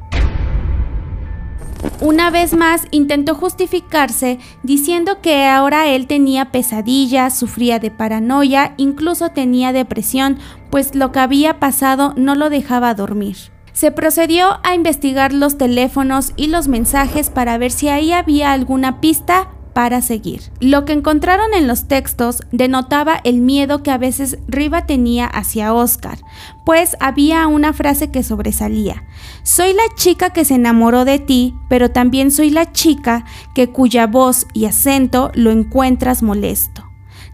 Una 2.00 2.30
vez 2.30 2.54
más 2.54 2.82
intentó 2.90 3.34
justificarse 3.34 4.38
diciendo 4.62 5.20
que 5.22 5.46
ahora 5.46 5.88
él 5.88 6.06
tenía 6.06 6.50
pesadillas, 6.50 7.38
sufría 7.38 7.78
de 7.78 7.90
paranoia, 7.90 8.74
incluso 8.76 9.30
tenía 9.30 9.72
depresión, 9.72 10.38
pues 10.70 10.94
lo 10.94 11.12
que 11.12 11.20
había 11.20 11.60
pasado 11.60 12.12
no 12.16 12.34
lo 12.34 12.50
dejaba 12.50 12.94
dormir. 12.94 13.36
Se 13.72 13.90
procedió 13.90 14.60
a 14.62 14.74
investigar 14.74 15.32
los 15.32 15.58
teléfonos 15.58 16.32
y 16.36 16.46
los 16.46 16.68
mensajes 16.68 17.30
para 17.30 17.58
ver 17.58 17.72
si 17.72 17.88
ahí 17.88 18.12
había 18.12 18.52
alguna 18.52 19.00
pista, 19.00 19.48
para 19.74 20.00
seguir. 20.00 20.40
Lo 20.60 20.84
que 20.84 20.92
encontraron 20.92 21.52
en 21.52 21.66
los 21.66 21.88
textos 21.88 22.42
denotaba 22.52 23.20
el 23.24 23.40
miedo 23.40 23.82
que 23.82 23.90
a 23.90 23.98
veces 23.98 24.38
Riva 24.48 24.86
tenía 24.86 25.26
hacia 25.26 25.74
Oscar, 25.74 26.18
pues 26.64 26.96
había 27.00 27.46
una 27.48 27.72
frase 27.72 28.10
que 28.10 28.22
sobresalía. 28.22 29.04
Soy 29.42 29.72
la 29.72 29.94
chica 29.96 30.30
que 30.30 30.44
se 30.44 30.54
enamoró 30.54 31.04
de 31.04 31.18
ti, 31.18 31.54
pero 31.68 31.90
también 31.90 32.30
soy 32.30 32.50
la 32.50 32.72
chica 32.72 33.24
que 33.54 33.68
cuya 33.68 34.06
voz 34.06 34.46
y 34.54 34.64
acento 34.64 35.30
lo 35.34 35.50
encuentras 35.50 36.22
molesto. 36.22 36.84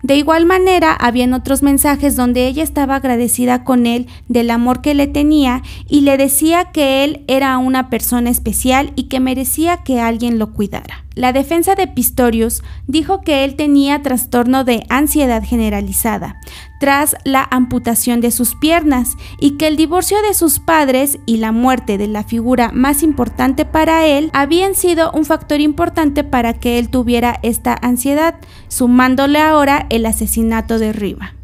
De 0.03 0.17
igual 0.17 0.47
manera, 0.47 0.95
habían 0.95 1.35
otros 1.35 1.63
mensajes 1.63 2.17
donde 2.17 2.47
ella 2.47 2.63
estaba 2.63 2.97
agradecida 2.97 3.65
con 3.65 3.87
él 3.87 4.07
del 4.29 4.51
amor 4.51 4.81
que 4.81 4.95
le 4.95 5.07
tenía 5.07 5.63
y 5.89 6.01
le 6.01 6.17
decía 6.17 6.71
que 6.73 7.05
él 7.05 7.25
era 7.29 7.59
una 7.59 7.91
persona 7.91 8.31
especial 8.31 8.93
y 8.97 9.05
que 9.05 9.21
merecía 9.21 9.79
que 9.79 10.01
alguien 10.01 10.39
lo 10.39 10.55
cuidara. 10.55 11.05
La 11.21 11.35
defensa 11.35 11.75
de 11.75 11.87
Pistorius 11.87 12.62
dijo 12.87 13.21
que 13.21 13.45
él 13.45 13.55
tenía 13.55 14.00
trastorno 14.00 14.65
de 14.65 14.87
ansiedad 14.89 15.45
generalizada 15.45 16.41
tras 16.81 17.15
la 17.25 17.47
amputación 17.50 18.23
de 18.23 18.31
sus 18.31 18.55
piernas 18.55 19.19
y 19.39 19.59
que 19.59 19.67
el 19.67 19.77
divorcio 19.77 20.17
de 20.23 20.33
sus 20.33 20.61
padres 20.61 21.19
y 21.27 21.37
la 21.37 21.53
muerte 21.53 21.99
de 21.99 22.07
la 22.07 22.25
figura 22.25 22.71
más 22.73 23.03
importante 23.03 23.67
para 23.67 24.07
él 24.07 24.31
habían 24.33 24.75
sido 24.75 25.12
un 25.12 25.27
factor 25.27 25.61
importante 25.61 26.25
para 26.25 26.55
que 26.55 26.79
él 26.79 26.89
tuviera 26.89 27.39
esta 27.43 27.75
ansiedad, 27.75 28.37
sumándole 28.69 29.41
ahora 29.41 29.85
el 29.91 30.07
asesinato 30.07 30.79
de 30.79 30.95
Riva 30.95 31.35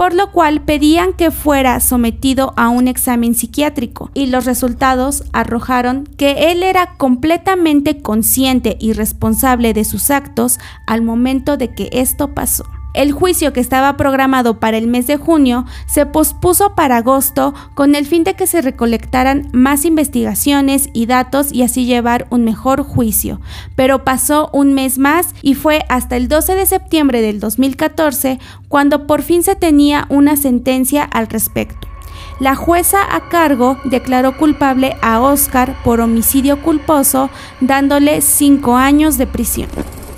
por 0.00 0.14
lo 0.14 0.32
cual 0.32 0.62
pedían 0.62 1.12
que 1.12 1.30
fuera 1.30 1.78
sometido 1.78 2.54
a 2.56 2.70
un 2.70 2.88
examen 2.88 3.34
psiquiátrico 3.34 4.10
y 4.14 4.28
los 4.28 4.46
resultados 4.46 5.24
arrojaron 5.34 6.06
que 6.16 6.52
él 6.52 6.62
era 6.62 6.96
completamente 6.96 8.00
consciente 8.00 8.78
y 8.80 8.94
responsable 8.94 9.74
de 9.74 9.84
sus 9.84 10.10
actos 10.10 10.58
al 10.86 11.02
momento 11.02 11.58
de 11.58 11.74
que 11.74 11.90
esto 11.92 12.34
pasó. 12.34 12.64
El 12.92 13.12
juicio 13.12 13.52
que 13.52 13.60
estaba 13.60 13.96
programado 13.96 14.58
para 14.58 14.76
el 14.76 14.88
mes 14.88 15.06
de 15.06 15.16
junio 15.16 15.64
se 15.86 16.06
pospuso 16.06 16.74
para 16.74 16.96
agosto 16.96 17.54
con 17.74 17.94
el 17.94 18.04
fin 18.04 18.24
de 18.24 18.34
que 18.34 18.48
se 18.48 18.62
recolectaran 18.62 19.48
más 19.52 19.84
investigaciones 19.84 20.88
y 20.92 21.06
datos 21.06 21.52
y 21.52 21.62
así 21.62 21.86
llevar 21.86 22.26
un 22.30 22.44
mejor 22.44 22.82
juicio. 22.82 23.40
Pero 23.76 24.04
pasó 24.04 24.50
un 24.52 24.74
mes 24.74 24.98
más 24.98 25.34
y 25.40 25.54
fue 25.54 25.84
hasta 25.88 26.16
el 26.16 26.26
12 26.26 26.56
de 26.56 26.66
septiembre 26.66 27.22
del 27.22 27.38
2014 27.38 28.40
cuando 28.68 29.06
por 29.06 29.22
fin 29.22 29.44
se 29.44 29.54
tenía 29.54 30.06
una 30.08 30.36
sentencia 30.36 31.04
al 31.04 31.28
respecto. 31.28 31.86
La 32.40 32.56
jueza 32.56 32.98
a 33.14 33.28
cargo 33.28 33.76
declaró 33.84 34.36
culpable 34.36 34.96
a 35.02 35.20
Oscar 35.20 35.76
por 35.84 36.00
homicidio 36.00 36.62
culposo, 36.62 37.28
dándole 37.60 38.22
cinco 38.22 38.76
años 38.76 39.18
de 39.18 39.26
prisión 39.26 39.68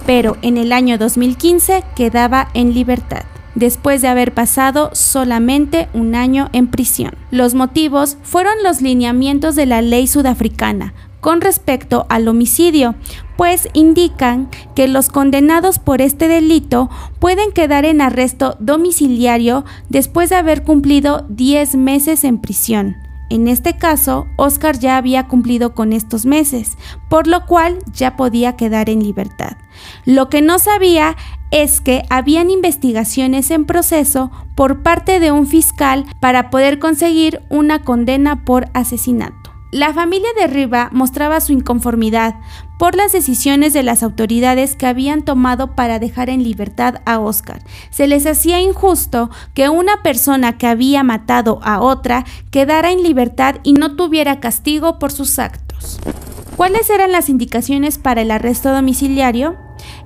pero 0.06 0.36
en 0.42 0.56
el 0.56 0.72
año 0.72 0.98
2015 0.98 1.84
quedaba 1.94 2.48
en 2.54 2.74
libertad 2.74 3.22
después 3.54 4.02
de 4.02 4.08
haber 4.08 4.32
pasado 4.32 4.90
solamente 4.94 5.88
un 5.92 6.14
año 6.14 6.48
en 6.52 6.68
prisión. 6.68 7.14
Los 7.30 7.54
motivos 7.54 8.16
fueron 8.22 8.54
los 8.62 8.80
lineamientos 8.80 9.56
de 9.56 9.66
la 9.66 9.82
ley 9.82 10.06
sudafricana 10.06 10.94
con 11.20 11.40
respecto 11.40 12.04
al 12.08 12.26
homicidio, 12.26 12.96
pues 13.36 13.68
indican 13.74 14.50
que 14.74 14.88
los 14.88 15.08
condenados 15.08 15.78
por 15.78 16.02
este 16.02 16.26
delito 16.26 16.90
pueden 17.20 17.52
quedar 17.52 17.84
en 17.84 18.00
arresto 18.00 18.56
domiciliario 18.58 19.64
después 19.88 20.30
de 20.30 20.36
haber 20.36 20.64
cumplido 20.64 21.24
10 21.28 21.76
meses 21.76 22.24
en 22.24 22.38
prisión. 22.38 22.96
En 23.32 23.48
este 23.48 23.78
caso, 23.78 24.26
Oscar 24.36 24.78
ya 24.78 24.98
había 24.98 25.26
cumplido 25.26 25.74
con 25.74 25.94
estos 25.94 26.26
meses, 26.26 26.76
por 27.08 27.26
lo 27.26 27.46
cual 27.46 27.78
ya 27.90 28.14
podía 28.14 28.56
quedar 28.56 28.90
en 28.90 29.02
libertad. 29.02 29.56
Lo 30.04 30.28
que 30.28 30.42
no 30.42 30.58
sabía 30.58 31.16
es 31.50 31.80
que 31.80 32.02
habían 32.10 32.50
investigaciones 32.50 33.50
en 33.50 33.64
proceso 33.64 34.30
por 34.54 34.82
parte 34.82 35.18
de 35.18 35.32
un 35.32 35.46
fiscal 35.46 36.04
para 36.20 36.50
poder 36.50 36.78
conseguir 36.78 37.40
una 37.48 37.84
condena 37.84 38.44
por 38.44 38.68
asesinato. 38.74 39.50
La 39.70 39.94
familia 39.94 40.28
de 40.38 40.48
Riva 40.48 40.90
mostraba 40.92 41.40
su 41.40 41.54
inconformidad 41.54 42.34
por 42.82 42.96
las 42.96 43.12
decisiones 43.12 43.72
de 43.74 43.84
las 43.84 44.02
autoridades 44.02 44.74
que 44.74 44.88
habían 44.88 45.22
tomado 45.22 45.76
para 45.76 46.00
dejar 46.00 46.28
en 46.28 46.42
libertad 46.42 46.96
a 47.04 47.20
Oscar. 47.20 47.62
Se 47.90 48.08
les 48.08 48.26
hacía 48.26 48.60
injusto 48.60 49.30
que 49.54 49.68
una 49.68 50.02
persona 50.02 50.58
que 50.58 50.66
había 50.66 51.04
matado 51.04 51.60
a 51.62 51.80
otra 51.80 52.24
quedara 52.50 52.90
en 52.90 53.04
libertad 53.04 53.60
y 53.62 53.74
no 53.74 53.94
tuviera 53.94 54.40
castigo 54.40 54.98
por 54.98 55.12
sus 55.12 55.38
actos. 55.38 56.00
¿Cuáles 56.56 56.90
eran 56.90 57.12
las 57.12 57.28
indicaciones 57.28 57.98
para 57.98 58.22
el 58.22 58.32
arresto 58.32 58.72
domiciliario? 58.72 59.54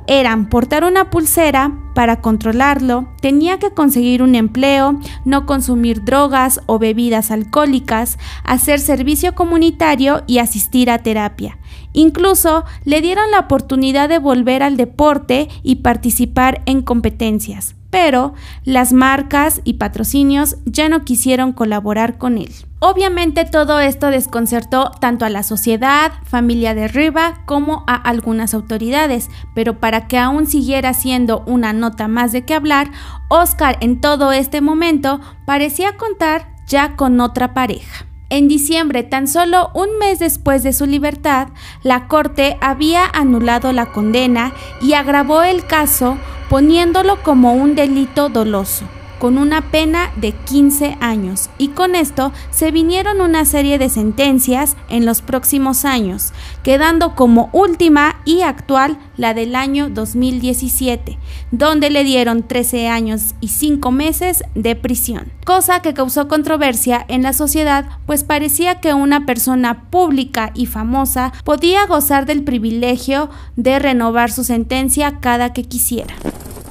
Eran 0.07 0.49
portar 0.49 0.85
una 0.85 1.11
pulsera 1.11 1.73
para 1.95 2.21
controlarlo, 2.21 3.09
tenía 3.21 3.59
que 3.59 3.71
conseguir 3.71 4.23
un 4.23 4.35
empleo, 4.35 5.01
no 5.25 5.47
consumir 5.47 6.05
drogas 6.05 6.61
o 6.67 6.79
bebidas 6.79 7.31
alcohólicas, 7.31 8.19
hacer 8.45 8.81
servicio 8.81 9.35
comunitario 9.35 10.23
y 10.27 10.39
asistir 10.39 10.91
a 10.91 10.99
terapia. 10.99 11.59
Incluso 11.93 12.65
le 12.85 13.01
dieron 13.01 13.31
la 13.31 13.41
oportunidad 13.41 14.09
de 14.09 14.19
volver 14.19 14.63
al 14.63 14.77
deporte 14.77 15.49
y 15.63 15.77
participar 15.77 16.63
en 16.67 16.83
competencias, 16.83 17.75
pero 17.97 18.35
las 18.67 18.93
marcas 18.93 19.63
y 19.65 19.75
patrocinios 19.75 20.59
ya 20.67 20.91
no 20.91 21.03
quisieron 21.03 21.55
colaborar 21.55 22.19
con 22.19 22.37
él. 22.37 22.53
Obviamente 22.79 23.47
todo 23.47 23.81
esto 23.81 24.09
desconcertó 24.09 24.91
tanto 25.01 25.25
a 25.25 25.31
la 25.31 25.43
sociedad, 25.43 26.13
familia 26.25 26.75
de 26.75 26.89
Riva, 26.89 27.41
como 27.47 27.85
a 27.87 27.95
algunas 27.95 28.53
autoridades, 28.53 29.31
pero 29.55 29.81
para 29.81 30.09
que 30.09 30.19
aún 30.19 30.47
siguiera 30.47 30.93
siendo 30.93 31.43
una 31.47 31.73
nota 31.73 32.07
más 32.07 32.33
de 32.33 32.45
qué 32.45 32.53
hablar, 32.53 32.91
Oscar 33.31 33.79
en 33.81 33.99
todo 34.03 34.31
este 34.33 34.61
momento 34.61 35.19
parecía 35.47 35.97
contar 35.97 36.49
ya 36.67 36.97
con 36.97 37.19
otra 37.19 37.55
pareja. 37.55 38.05
En 38.29 38.47
diciembre, 38.47 39.05
tan 39.05 39.27
solo 39.27 39.71
un 39.73 39.99
mes 39.99 40.19
después 40.19 40.63
de 40.63 40.75
su 40.75 40.85
libertad, 40.85 41.49
la 41.83 42.09
Corte 42.09 42.59
había 42.61 43.07
anulado 43.07 43.73
la 43.73 43.87
condena 43.87 44.53
y 44.83 44.93
agravó 44.93 45.45
el 45.45 45.65
caso 45.65 46.19
poniéndolo 46.49 47.23
como 47.23 47.55
un 47.55 47.75
delito 47.75 48.29
doloso. 48.29 48.85
Con 49.19 49.39
una 49.39 49.71
pena 49.71 50.11
de 50.17 50.33
15 50.33 50.99
años 51.01 51.51
y 51.59 51.69
con 51.69 51.95
esto 51.95 52.33
se 52.51 52.71
vinieron 52.71 53.21
una 53.21 53.45
serie 53.45 53.79
de 53.79 53.89
sentencias 53.89 54.77
en 54.89 55.07
los 55.07 55.23
próximos 55.23 55.85
años, 55.85 56.33
quedando 56.63 57.15
como 57.15 57.49
última 57.53 58.17
y 58.25 58.43
actual 58.43 58.99
la 59.17 59.35
del 59.35 59.55
año 59.55 59.89
2017, 59.89 61.19
donde 61.51 61.91
le 61.91 62.05
dieron 62.05 62.43
13 62.43 62.89
años 62.89 63.35
y 63.41 63.49
5 63.49 63.91
meses 63.91 64.45
de 64.55 64.77
prisión, 64.77 65.33
cosa 65.45 65.81
que 65.81 65.95
causó 65.95 66.29
controversia 66.29 67.05
en 67.09 67.23
la 67.23 67.33
sociedad, 67.33 67.87
pues 68.07 68.25
parecía 68.25 68.81
que 68.81 68.95
una 68.95 69.27
persona 69.27 69.91
pública 69.91 70.51
y 70.55 70.67
famosa 70.67 71.33
podía 71.45 71.87
gozar 71.87 72.27
del 72.27 72.43
privilegio 72.45 73.31
de 73.57 73.79
renovar 73.79 74.31
su 74.31 74.45
sentencia 74.45 75.21
cada 75.21 75.53
que 75.53 75.65
quisiera. 75.65 76.15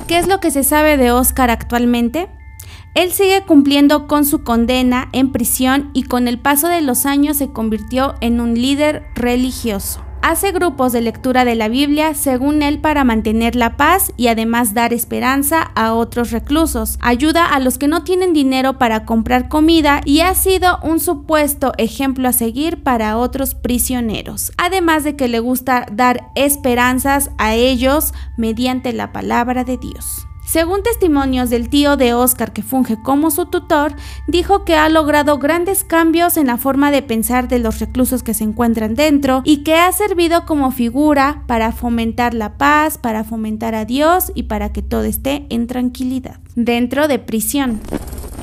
¿Qué 0.07 0.19
es 0.19 0.27
lo 0.27 0.39
que 0.39 0.51
se 0.51 0.63
sabe 0.63 0.97
de 0.97 1.11
Oscar 1.11 1.49
actualmente? 1.49 2.29
Él 2.95 3.11
sigue 3.11 3.43
cumpliendo 3.45 4.07
con 4.07 4.25
su 4.25 4.43
condena 4.43 5.09
en 5.11 5.33
prisión 5.33 5.89
y 5.93 6.03
con 6.03 6.29
el 6.29 6.39
paso 6.39 6.69
de 6.69 6.81
los 6.81 7.05
años 7.05 7.35
se 7.35 7.51
convirtió 7.51 8.15
en 8.21 8.39
un 8.39 8.53
líder 8.55 9.03
religioso. 9.15 10.01
Hace 10.21 10.53
grupos 10.53 10.93
de 10.93 11.01
lectura 11.01 11.43
de 11.43 11.55
la 11.55 11.67
Biblia, 11.67 12.13
según 12.15 12.63
él, 12.63 12.79
para 12.79 13.03
mantener 13.03 13.55
la 13.55 13.75
paz 13.75 14.13
y 14.15 14.27
además 14.27 14.73
dar 14.73 14.93
esperanza 14.93 15.61
a 15.75 15.93
otros 15.93 16.31
reclusos. 16.31 16.97
Ayuda 17.01 17.45
a 17.45 17.59
los 17.59 17.77
que 17.77 17.89
no 17.89 18.05
tienen 18.05 18.31
dinero 18.31 18.79
para 18.79 19.05
comprar 19.05 19.49
comida 19.49 19.99
y 20.05 20.21
ha 20.21 20.33
sido 20.33 20.79
un 20.81 21.01
supuesto 21.01 21.73
ejemplo 21.77 22.29
a 22.29 22.33
seguir 22.33 22.81
para 22.81 23.17
otros 23.17 23.55
prisioneros. 23.55 24.53
Además 24.57 25.03
de 25.03 25.17
que 25.17 25.27
le 25.27 25.41
gusta 25.41 25.85
dar 25.91 26.31
esperanzas 26.33 27.29
a 27.37 27.53
ellos 27.53 28.13
mediante 28.37 28.93
la 28.93 29.11
palabra 29.11 29.65
de 29.65 29.77
Dios. 29.77 30.25
Según 30.45 30.83
testimonios 30.83 31.49
del 31.49 31.69
tío 31.69 31.97
de 31.97 32.13
Oscar 32.13 32.53
que 32.53 32.61
funge 32.61 33.01
como 33.01 33.31
su 33.31 33.47
tutor, 33.47 33.95
dijo 34.27 34.63
que 34.63 34.75
ha 34.75 34.87
logrado 34.89 35.37
grandes 35.39 35.83
cambios 35.83 36.37
en 36.37 36.47
la 36.47 36.57
forma 36.57 36.91
de 36.91 37.01
pensar 37.01 37.47
de 37.47 37.59
los 37.59 37.79
reclusos 37.79 38.23
que 38.23 38.33
se 38.33 38.43
encuentran 38.43 38.93
dentro 38.93 39.41
y 39.43 39.63
que 39.63 39.75
ha 39.75 39.91
servido 39.91 40.45
como 40.45 40.71
figura 40.71 41.43
para 41.47 41.71
fomentar 41.71 42.33
la 42.33 42.57
paz, 42.57 42.97
para 42.97 43.23
fomentar 43.23 43.73
a 43.73 43.85
Dios 43.85 44.31
y 44.35 44.43
para 44.43 44.71
que 44.71 44.81
todo 44.81 45.03
esté 45.03 45.47
en 45.49 45.67
tranquilidad 45.67 46.39
dentro 46.55 47.07
de 47.07 47.19
prisión. 47.19 47.81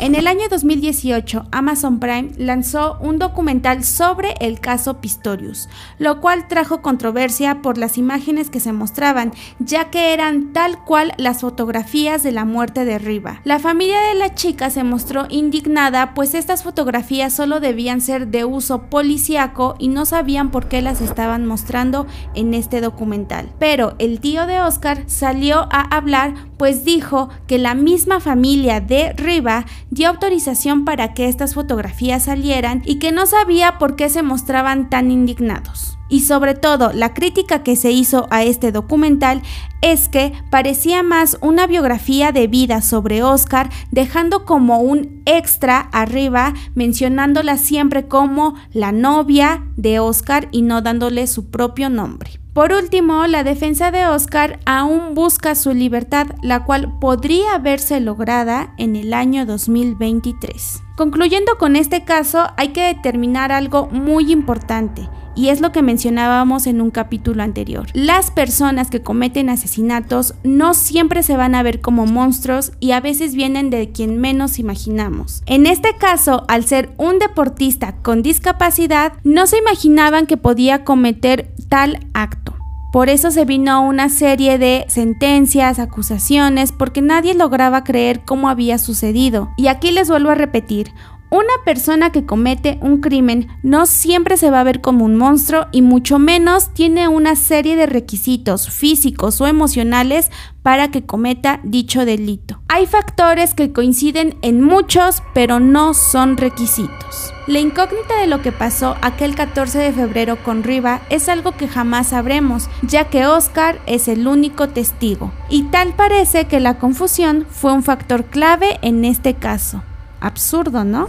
En 0.03 0.17
el 0.17 0.27
año 0.27 0.49
2018, 0.51 1.47
Amazon 1.53 2.01
Prime 2.01 2.33
lanzó 2.37 2.99
un 3.01 3.21
documental 3.21 3.85
sobre 3.85 4.35
el 4.41 4.59
caso 4.59 5.01
Pistorius, 5.01 5.69
lo 6.01 6.21
cual 6.21 6.49
trajo 6.49 6.83
controversia 6.83 7.63
por 7.63 7.79
las 7.79 7.97
imágenes 7.99 8.51
que 8.51 8.59
se 8.59 8.73
mostraban, 8.73 9.33
ya 9.61 9.91
que 9.91 10.13
eran 10.13 10.53
tal 10.53 10.83
cual 10.83 11.13
las 11.19 11.43
fotografías 11.43 12.25
de 12.25 12.33
la 12.33 12.45
muerte 12.45 12.85
de 12.85 12.99
Riva. 12.99 13.43
La 13.45 13.61
familia 13.61 14.01
de 14.01 14.17
la 14.17 14.35
chica 14.35 14.71
se 14.71 14.83
mostró 14.83 15.27
indignada, 15.29 16.15
pues 16.15 16.35
estas 16.35 16.65
fotografías 16.65 17.33
solo 17.33 17.61
debían 17.61 18.01
ser 18.01 18.27
de 18.27 18.45
uso 18.45 18.91
policíaco 18.91 19.77
y 19.79 19.87
no 19.87 20.05
sabían 20.05 20.51
por 20.51 20.67
qué 20.67 20.83
las 20.83 21.01
estaban 21.01 21.47
mostrando 21.47 22.09
en 22.35 22.55
este 22.55 22.81
documental. 22.81 23.53
Pero 23.61 23.95
el 24.01 24.19
tío 24.19 24.49
de 24.49 24.63
Oscar 24.63 25.05
salió 25.07 25.69
a 25.71 25.83
hablar, 25.95 26.35
pues 26.57 26.85
dijo 26.85 27.29
que 27.47 27.59
la 27.59 27.77
misma 27.77 28.19
familia 28.19 28.81
de 28.81 29.13
Riva 29.13 29.65
dio 29.93 30.09
autorización 30.09 30.87
para 30.87 31.13
que 31.13 31.29
estas 31.29 31.53
fotografías 31.53 32.23
salieran 32.23 32.83
y 32.87 32.99
que 32.99 33.13
no 33.13 33.27
sabía 33.27 33.77
por 33.79 33.95
qué 33.95 34.09
se 34.09 34.23
mostraban 34.23 34.89
tan 34.89 35.11
indignados. 35.11 35.99
Y 36.13 36.21
sobre 36.21 36.55
todo, 36.55 36.93
la 36.93 37.15
crítica 37.15 37.63
que 37.63 37.75
se 37.75 37.91
hizo 37.91 38.27
a 38.29 38.43
este 38.43 38.71
documental 38.71 39.41
es 39.81 40.11
que 40.11 40.35
parecía 40.51 41.03
más 41.03 41.39
una 41.41 41.67
biografía 41.67 42.33
de 42.33 42.49
vida 42.49 42.83
sobre 42.83 43.23
Oscar, 43.23 43.71
dejando 43.93 44.45
como 44.45 44.81
un 44.81 45.23
extra 45.25 45.89
arriba, 45.91 46.53
mencionándola 46.75 47.57
siempre 47.57 48.09
como 48.09 48.55
la 48.75 48.93
novia 48.93 49.65
de 49.77 50.01
Oscar 50.01 50.49
y 50.53 50.61
no 50.61 50.83
dándole 50.83 51.27
su 51.27 51.51
propio 51.51 51.89
nombre. 51.89 52.39
Por 52.53 52.75
último, 52.75 53.27
la 53.27 53.43
defensa 53.43 53.91
de 53.91 54.05
Oscar 54.07 54.61
aún 54.67 55.15
busca 55.15 55.55
su 55.55 55.73
libertad, 55.73 56.27
la 56.43 56.67
cual 56.67 56.99
podría 57.01 57.57
verse 57.57 58.01
lograda 58.01 58.75
en 58.77 58.97
el 58.97 59.15
año 59.15 59.47
2023. 59.47 60.83
Concluyendo 61.03 61.59
con 61.59 61.75
este 61.75 62.05
caso, 62.05 62.47
hay 62.57 62.69
que 62.69 62.83
determinar 62.83 63.51
algo 63.51 63.89
muy 63.89 64.31
importante. 64.31 65.09
Y 65.35 65.49
es 65.49 65.61
lo 65.61 65.73
que 65.73 65.83
mencionábamos 65.83 66.69
en 66.69 66.81
un 66.81 66.93
capítulo 66.93 67.43
anterior. 67.43 67.89
Las 67.93 68.31
personas 68.31 68.89
que 68.89 69.03
cometen 69.03 69.51
asesinatos 69.51 70.37
no 70.45 70.75
siempre 70.75 71.25
se 71.25 71.37
van 71.37 71.57
a 71.57 71.65
ver 71.65 71.81
como 71.81 72.07
monstruos 72.07 72.71
y 72.79 72.93
a 72.93 73.01
veces 73.01 73.35
vienen 73.35 73.69
de 73.69 73.91
quien 73.91 74.21
menos 74.21 74.61
imaginamos. 74.61 75.43
En 75.47 75.67
este 75.67 75.97
caso, 75.97 76.45
al 76.47 76.67
ser 76.67 76.95
un 76.99 77.19
deportista 77.19 77.97
con 78.03 78.23
discapacidad, 78.23 79.15
no 79.25 79.49
se 79.49 79.59
imaginaban 79.59 80.29
que 80.29 80.37
podía 80.37 80.85
cometer 80.85 81.53
tal 81.69 81.99
acto. 82.15 82.55
Por 82.93 83.09
eso 83.09 83.31
se 83.31 83.47
vino 83.47 83.81
una 83.81 84.11
serie 84.11 84.59
de 84.59 84.85
sentencias, 84.87 85.79
acusaciones, 85.79 86.73
porque 86.73 87.01
nadie 87.01 87.33
lograba 87.33 87.85
creer 87.85 88.21
cómo 88.27 88.51
había 88.51 88.77
sucedido. 88.77 89.51
Y 89.57 89.69
aquí 89.69 89.93
les 89.93 90.11
vuelvo 90.11 90.29
a 90.29 90.35
repetir, 90.35 90.93
una 91.33 91.55
persona 91.65 92.13
que 92.13 92.27
comete 92.27 92.79
un 92.83 93.01
crimen 93.01 93.49
no 93.63 93.87
siempre 93.87 94.37
se 94.37 94.51
va 94.51 94.61
a 94.61 94.65
ver 94.65 94.83
como 94.83 95.07
un 95.07 95.17
monstruo 95.17 95.67
y 95.73 95.81
mucho 95.81 96.19
menos 96.19 96.75
tiene 96.75 97.09
una 97.09 97.37
serie 97.37 97.75
de 97.75 97.87
requisitos 97.87 98.69
físicos 98.69 99.41
o 99.41 99.47
emocionales 99.47 100.31
para 100.63 100.91
que 100.91 101.07
cometa 101.07 101.61
dicho 101.65 102.05
delito. 102.05 102.61
Hay 102.69 102.85
factores 102.85 103.55
que 103.55 103.73
coinciden 103.73 104.37
en 104.43 104.63
muchos, 104.63 105.23
pero 105.33 105.59
no 105.59 105.95
son 105.95 106.37
requisitos. 106.37 107.33
La 107.47 107.61
incógnita 107.61 108.21
de 108.21 108.27
lo 108.27 108.43
que 108.43 108.53
pasó 108.53 108.97
aquel 109.01 109.35
14 109.35 109.79
de 109.79 109.93
febrero 109.93 110.37
con 110.45 110.63
Riva 110.63 111.01
es 111.09 111.31
algo 111.31 111.53
que 111.53 111.67
jamás 111.67 112.09
sabremos, 112.09 112.69
ya 112.83 113.09
que 113.09 113.27
Oscar 113.27 113.81
es 113.87 114.07
el 114.07 114.29
único 114.29 114.69
testigo. 114.69 115.33
Y 115.49 115.63
tal 115.65 115.95
parece 115.95 116.45
que 116.45 116.61
la 116.61 116.79
confusión 116.79 117.47
fue 117.51 117.73
un 117.73 117.83
factor 117.83 118.27
clave 118.27 118.79
en 118.83 119.07
este 119.07 119.33
caso. 119.33 119.83
Absurdo, 120.23 120.85
¿no? 120.85 121.09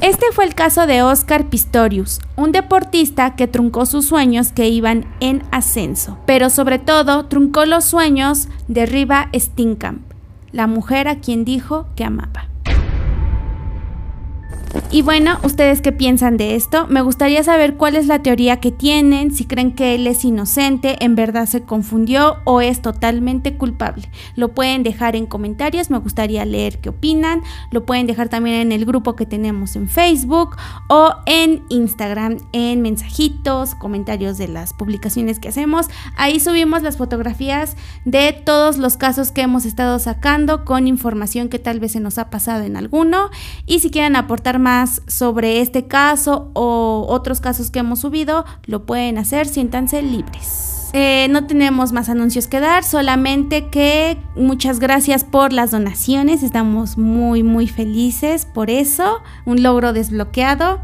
Este 0.00 0.26
fue 0.32 0.44
el 0.44 0.54
caso 0.54 0.86
de 0.86 1.02
Oscar 1.02 1.46
Pistorius, 1.46 2.20
un 2.36 2.52
deportista 2.52 3.34
que 3.34 3.48
truncó 3.48 3.84
sus 3.84 4.06
sueños 4.06 4.52
que 4.52 4.68
iban 4.68 5.06
en 5.18 5.42
ascenso, 5.50 6.18
pero 6.24 6.50
sobre 6.50 6.78
todo 6.78 7.26
truncó 7.26 7.66
los 7.66 7.84
sueños 7.84 8.48
de 8.68 8.86
Riva 8.86 9.28
Stinkamp, 9.34 10.02
la 10.52 10.68
mujer 10.68 11.08
a 11.08 11.18
quien 11.18 11.44
dijo 11.44 11.86
que 11.96 12.04
amaba. 12.04 12.46
Y 14.90 15.02
bueno, 15.02 15.38
¿ustedes 15.42 15.82
qué 15.82 15.92
piensan 15.92 16.36
de 16.36 16.54
esto? 16.54 16.86
Me 16.86 17.02
gustaría 17.02 17.42
saber 17.42 17.76
cuál 17.76 17.94
es 17.96 18.06
la 18.06 18.22
teoría 18.22 18.60
que 18.60 18.72
tienen, 18.72 19.34
si 19.34 19.44
creen 19.44 19.74
que 19.74 19.94
él 19.94 20.06
es 20.06 20.24
inocente, 20.24 20.96
en 21.04 21.14
verdad 21.14 21.46
se 21.46 21.62
confundió 21.62 22.38
o 22.44 22.60
es 22.60 22.80
totalmente 22.80 23.56
culpable. 23.56 24.10
Lo 24.34 24.54
pueden 24.54 24.82
dejar 24.82 25.14
en 25.16 25.26
comentarios, 25.26 25.90
me 25.90 25.98
gustaría 25.98 26.44
leer 26.44 26.80
qué 26.80 26.88
opinan. 26.88 27.42
Lo 27.70 27.84
pueden 27.84 28.06
dejar 28.06 28.28
también 28.28 28.56
en 28.56 28.72
el 28.72 28.84
grupo 28.86 29.14
que 29.14 29.26
tenemos 29.26 29.76
en 29.76 29.88
Facebook 29.88 30.56
o 30.88 31.14
en 31.26 31.64
Instagram, 31.68 32.38
en 32.52 32.80
mensajitos, 32.80 33.74
comentarios 33.74 34.38
de 34.38 34.48
las 34.48 34.72
publicaciones 34.72 35.38
que 35.38 35.48
hacemos. 35.48 35.88
Ahí 36.16 36.40
subimos 36.40 36.82
las 36.82 36.96
fotografías 36.96 37.76
de 38.04 38.32
todos 38.32 38.78
los 38.78 38.96
casos 38.96 39.32
que 39.32 39.42
hemos 39.42 39.64
estado 39.64 39.98
sacando 39.98 40.64
con 40.64 40.86
información 40.86 41.48
que 41.48 41.58
tal 41.58 41.80
vez 41.80 41.92
se 41.92 42.00
nos 42.00 42.18
ha 42.18 42.30
pasado 42.30 42.64
en 42.64 42.76
alguno. 42.76 43.30
Y 43.66 43.80
si 43.80 43.90
quieren 43.90 44.16
aportar 44.16 44.57
más 44.58 45.02
sobre 45.06 45.60
este 45.60 45.86
caso 45.86 46.50
o 46.54 47.06
otros 47.08 47.40
casos 47.40 47.70
que 47.70 47.78
hemos 47.78 48.00
subido, 48.00 48.44
lo 48.66 48.84
pueden 48.86 49.18
hacer, 49.18 49.46
siéntanse 49.46 50.02
libres. 50.02 50.67
Eh, 50.92 51.26
no 51.30 51.46
tenemos 51.46 51.92
más 51.92 52.08
anuncios 52.08 52.46
que 52.46 52.60
dar, 52.60 52.82
solamente 52.82 53.68
que 53.68 54.18
muchas 54.36 54.78
gracias 54.78 55.24
por 55.24 55.52
las 55.52 55.70
donaciones, 55.70 56.42
estamos 56.42 56.96
muy 56.96 57.42
muy 57.42 57.66
felices 57.68 58.46
por 58.46 58.70
eso, 58.70 59.20
un 59.44 59.62
logro 59.62 59.92
desbloqueado. 59.92 60.80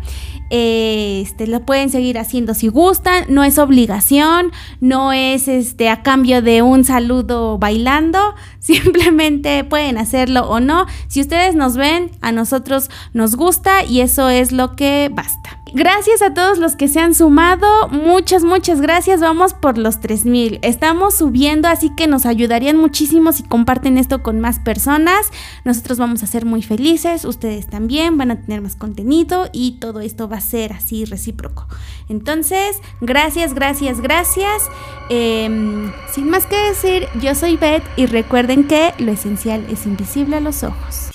este, 0.50 1.46
lo 1.46 1.60
pueden 1.64 1.88
seguir 1.88 2.18
haciendo 2.18 2.54
si 2.54 2.68
gustan, 2.68 3.24
no 3.28 3.42
es 3.44 3.58
obligación, 3.58 4.52
no 4.80 5.12
es 5.12 5.48
este 5.48 5.88
a 5.88 6.02
cambio 6.02 6.42
de 6.42 6.62
un 6.62 6.84
saludo 6.84 7.58
bailando, 7.58 8.34
simplemente 8.60 9.64
pueden 9.64 9.98
hacerlo 9.98 10.48
o 10.48 10.60
no. 10.60 10.86
Si 11.08 11.20
ustedes 11.20 11.54
nos 11.54 11.76
ven, 11.76 12.10
a 12.20 12.30
nosotros 12.30 12.90
nos 13.14 13.36
gusta 13.36 13.84
y 13.84 14.00
eso 14.00 14.28
es 14.28 14.52
lo 14.52 14.76
que 14.76 15.10
basta. 15.12 15.64
Gracias 15.74 16.22
a 16.22 16.32
todos 16.32 16.58
los 16.58 16.76
que 16.76 16.86
se 16.86 17.00
han 17.00 17.16
sumado. 17.16 17.66
Muchas, 17.88 18.44
muchas 18.44 18.80
gracias. 18.80 19.20
Vamos 19.20 19.54
por 19.54 19.76
los 19.76 19.93
3000. 20.00 20.58
Estamos 20.62 21.14
subiendo, 21.14 21.68
así 21.68 21.90
que 21.96 22.06
nos 22.06 22.26
ayudarían 22.26 22.76
muchísimo 22.76 23.32
si 23.32 23.42
comparten 23.42 23.98
esto 23.98 24.22
con 24.22 24.40
más 24.40 24.58
personas. 24.58 25.30
Nosotros 25.64 25.98
vamos 25.98 26.22
a 26.22 26.26
ser 26.26 26.44
muy 26.44 26.62
felices. 26.62 27.24
Ustedes 27.24 27.68
también 27.68 28.18
van 28.18 28.30
a 28.30 28.40
tener 28.40 28.60
más 28.60 28.76
contenido 28.76 29.48
y 29.52 29.78
todo 29.80 30.00
esto 30.00 30.28
va 30.28 30.38
a 30.38 30.40
ser 30.40 30.72
así 30.72 31.04
recíproco. 31.04 31.66
Entonces, 32.08 32.78
gracias, 33.00 33.54
gracias, 33.54 34.00
gracias. 34.00 34.62
Em, 35.10 35.92
sin 36.12 36.30
más 36.30 36.46
que 36.46 36.56
decir, 36.56 37.08
yo 37.20 37.34
soy 37.34 37.56
Beth 37.56 37.84
y 37.96 38.06
recuerden 38.06 38.66
que 38.66 38.94
lo 38.98 39.12
esencial 39.12 39.66
es 39.70 39.86
invisible 39.86 40.36
a 40.36 40.40
los 40.40 40.62
ojos. 40.62 41.10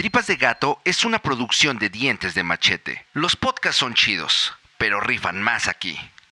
Tripas 0.00 0.26
de 0.26 0.36
Gato 0.36 0.80
es 0.84 1.04
una 1.04 1.18
producción 1.18 1.78
de 1.78 1.90
dientes 1.90 2.34
de 2.34 2.42
machete. 2.42 3.04
Los 3.12 3.36
podcasts 3.36 3.80
son 3.80 3.92
chidos, 3.92 4.54
pero 4.78 4.98
rifan 4.98 5.42
más 5.42 5.68
aquí. 5.68 5.98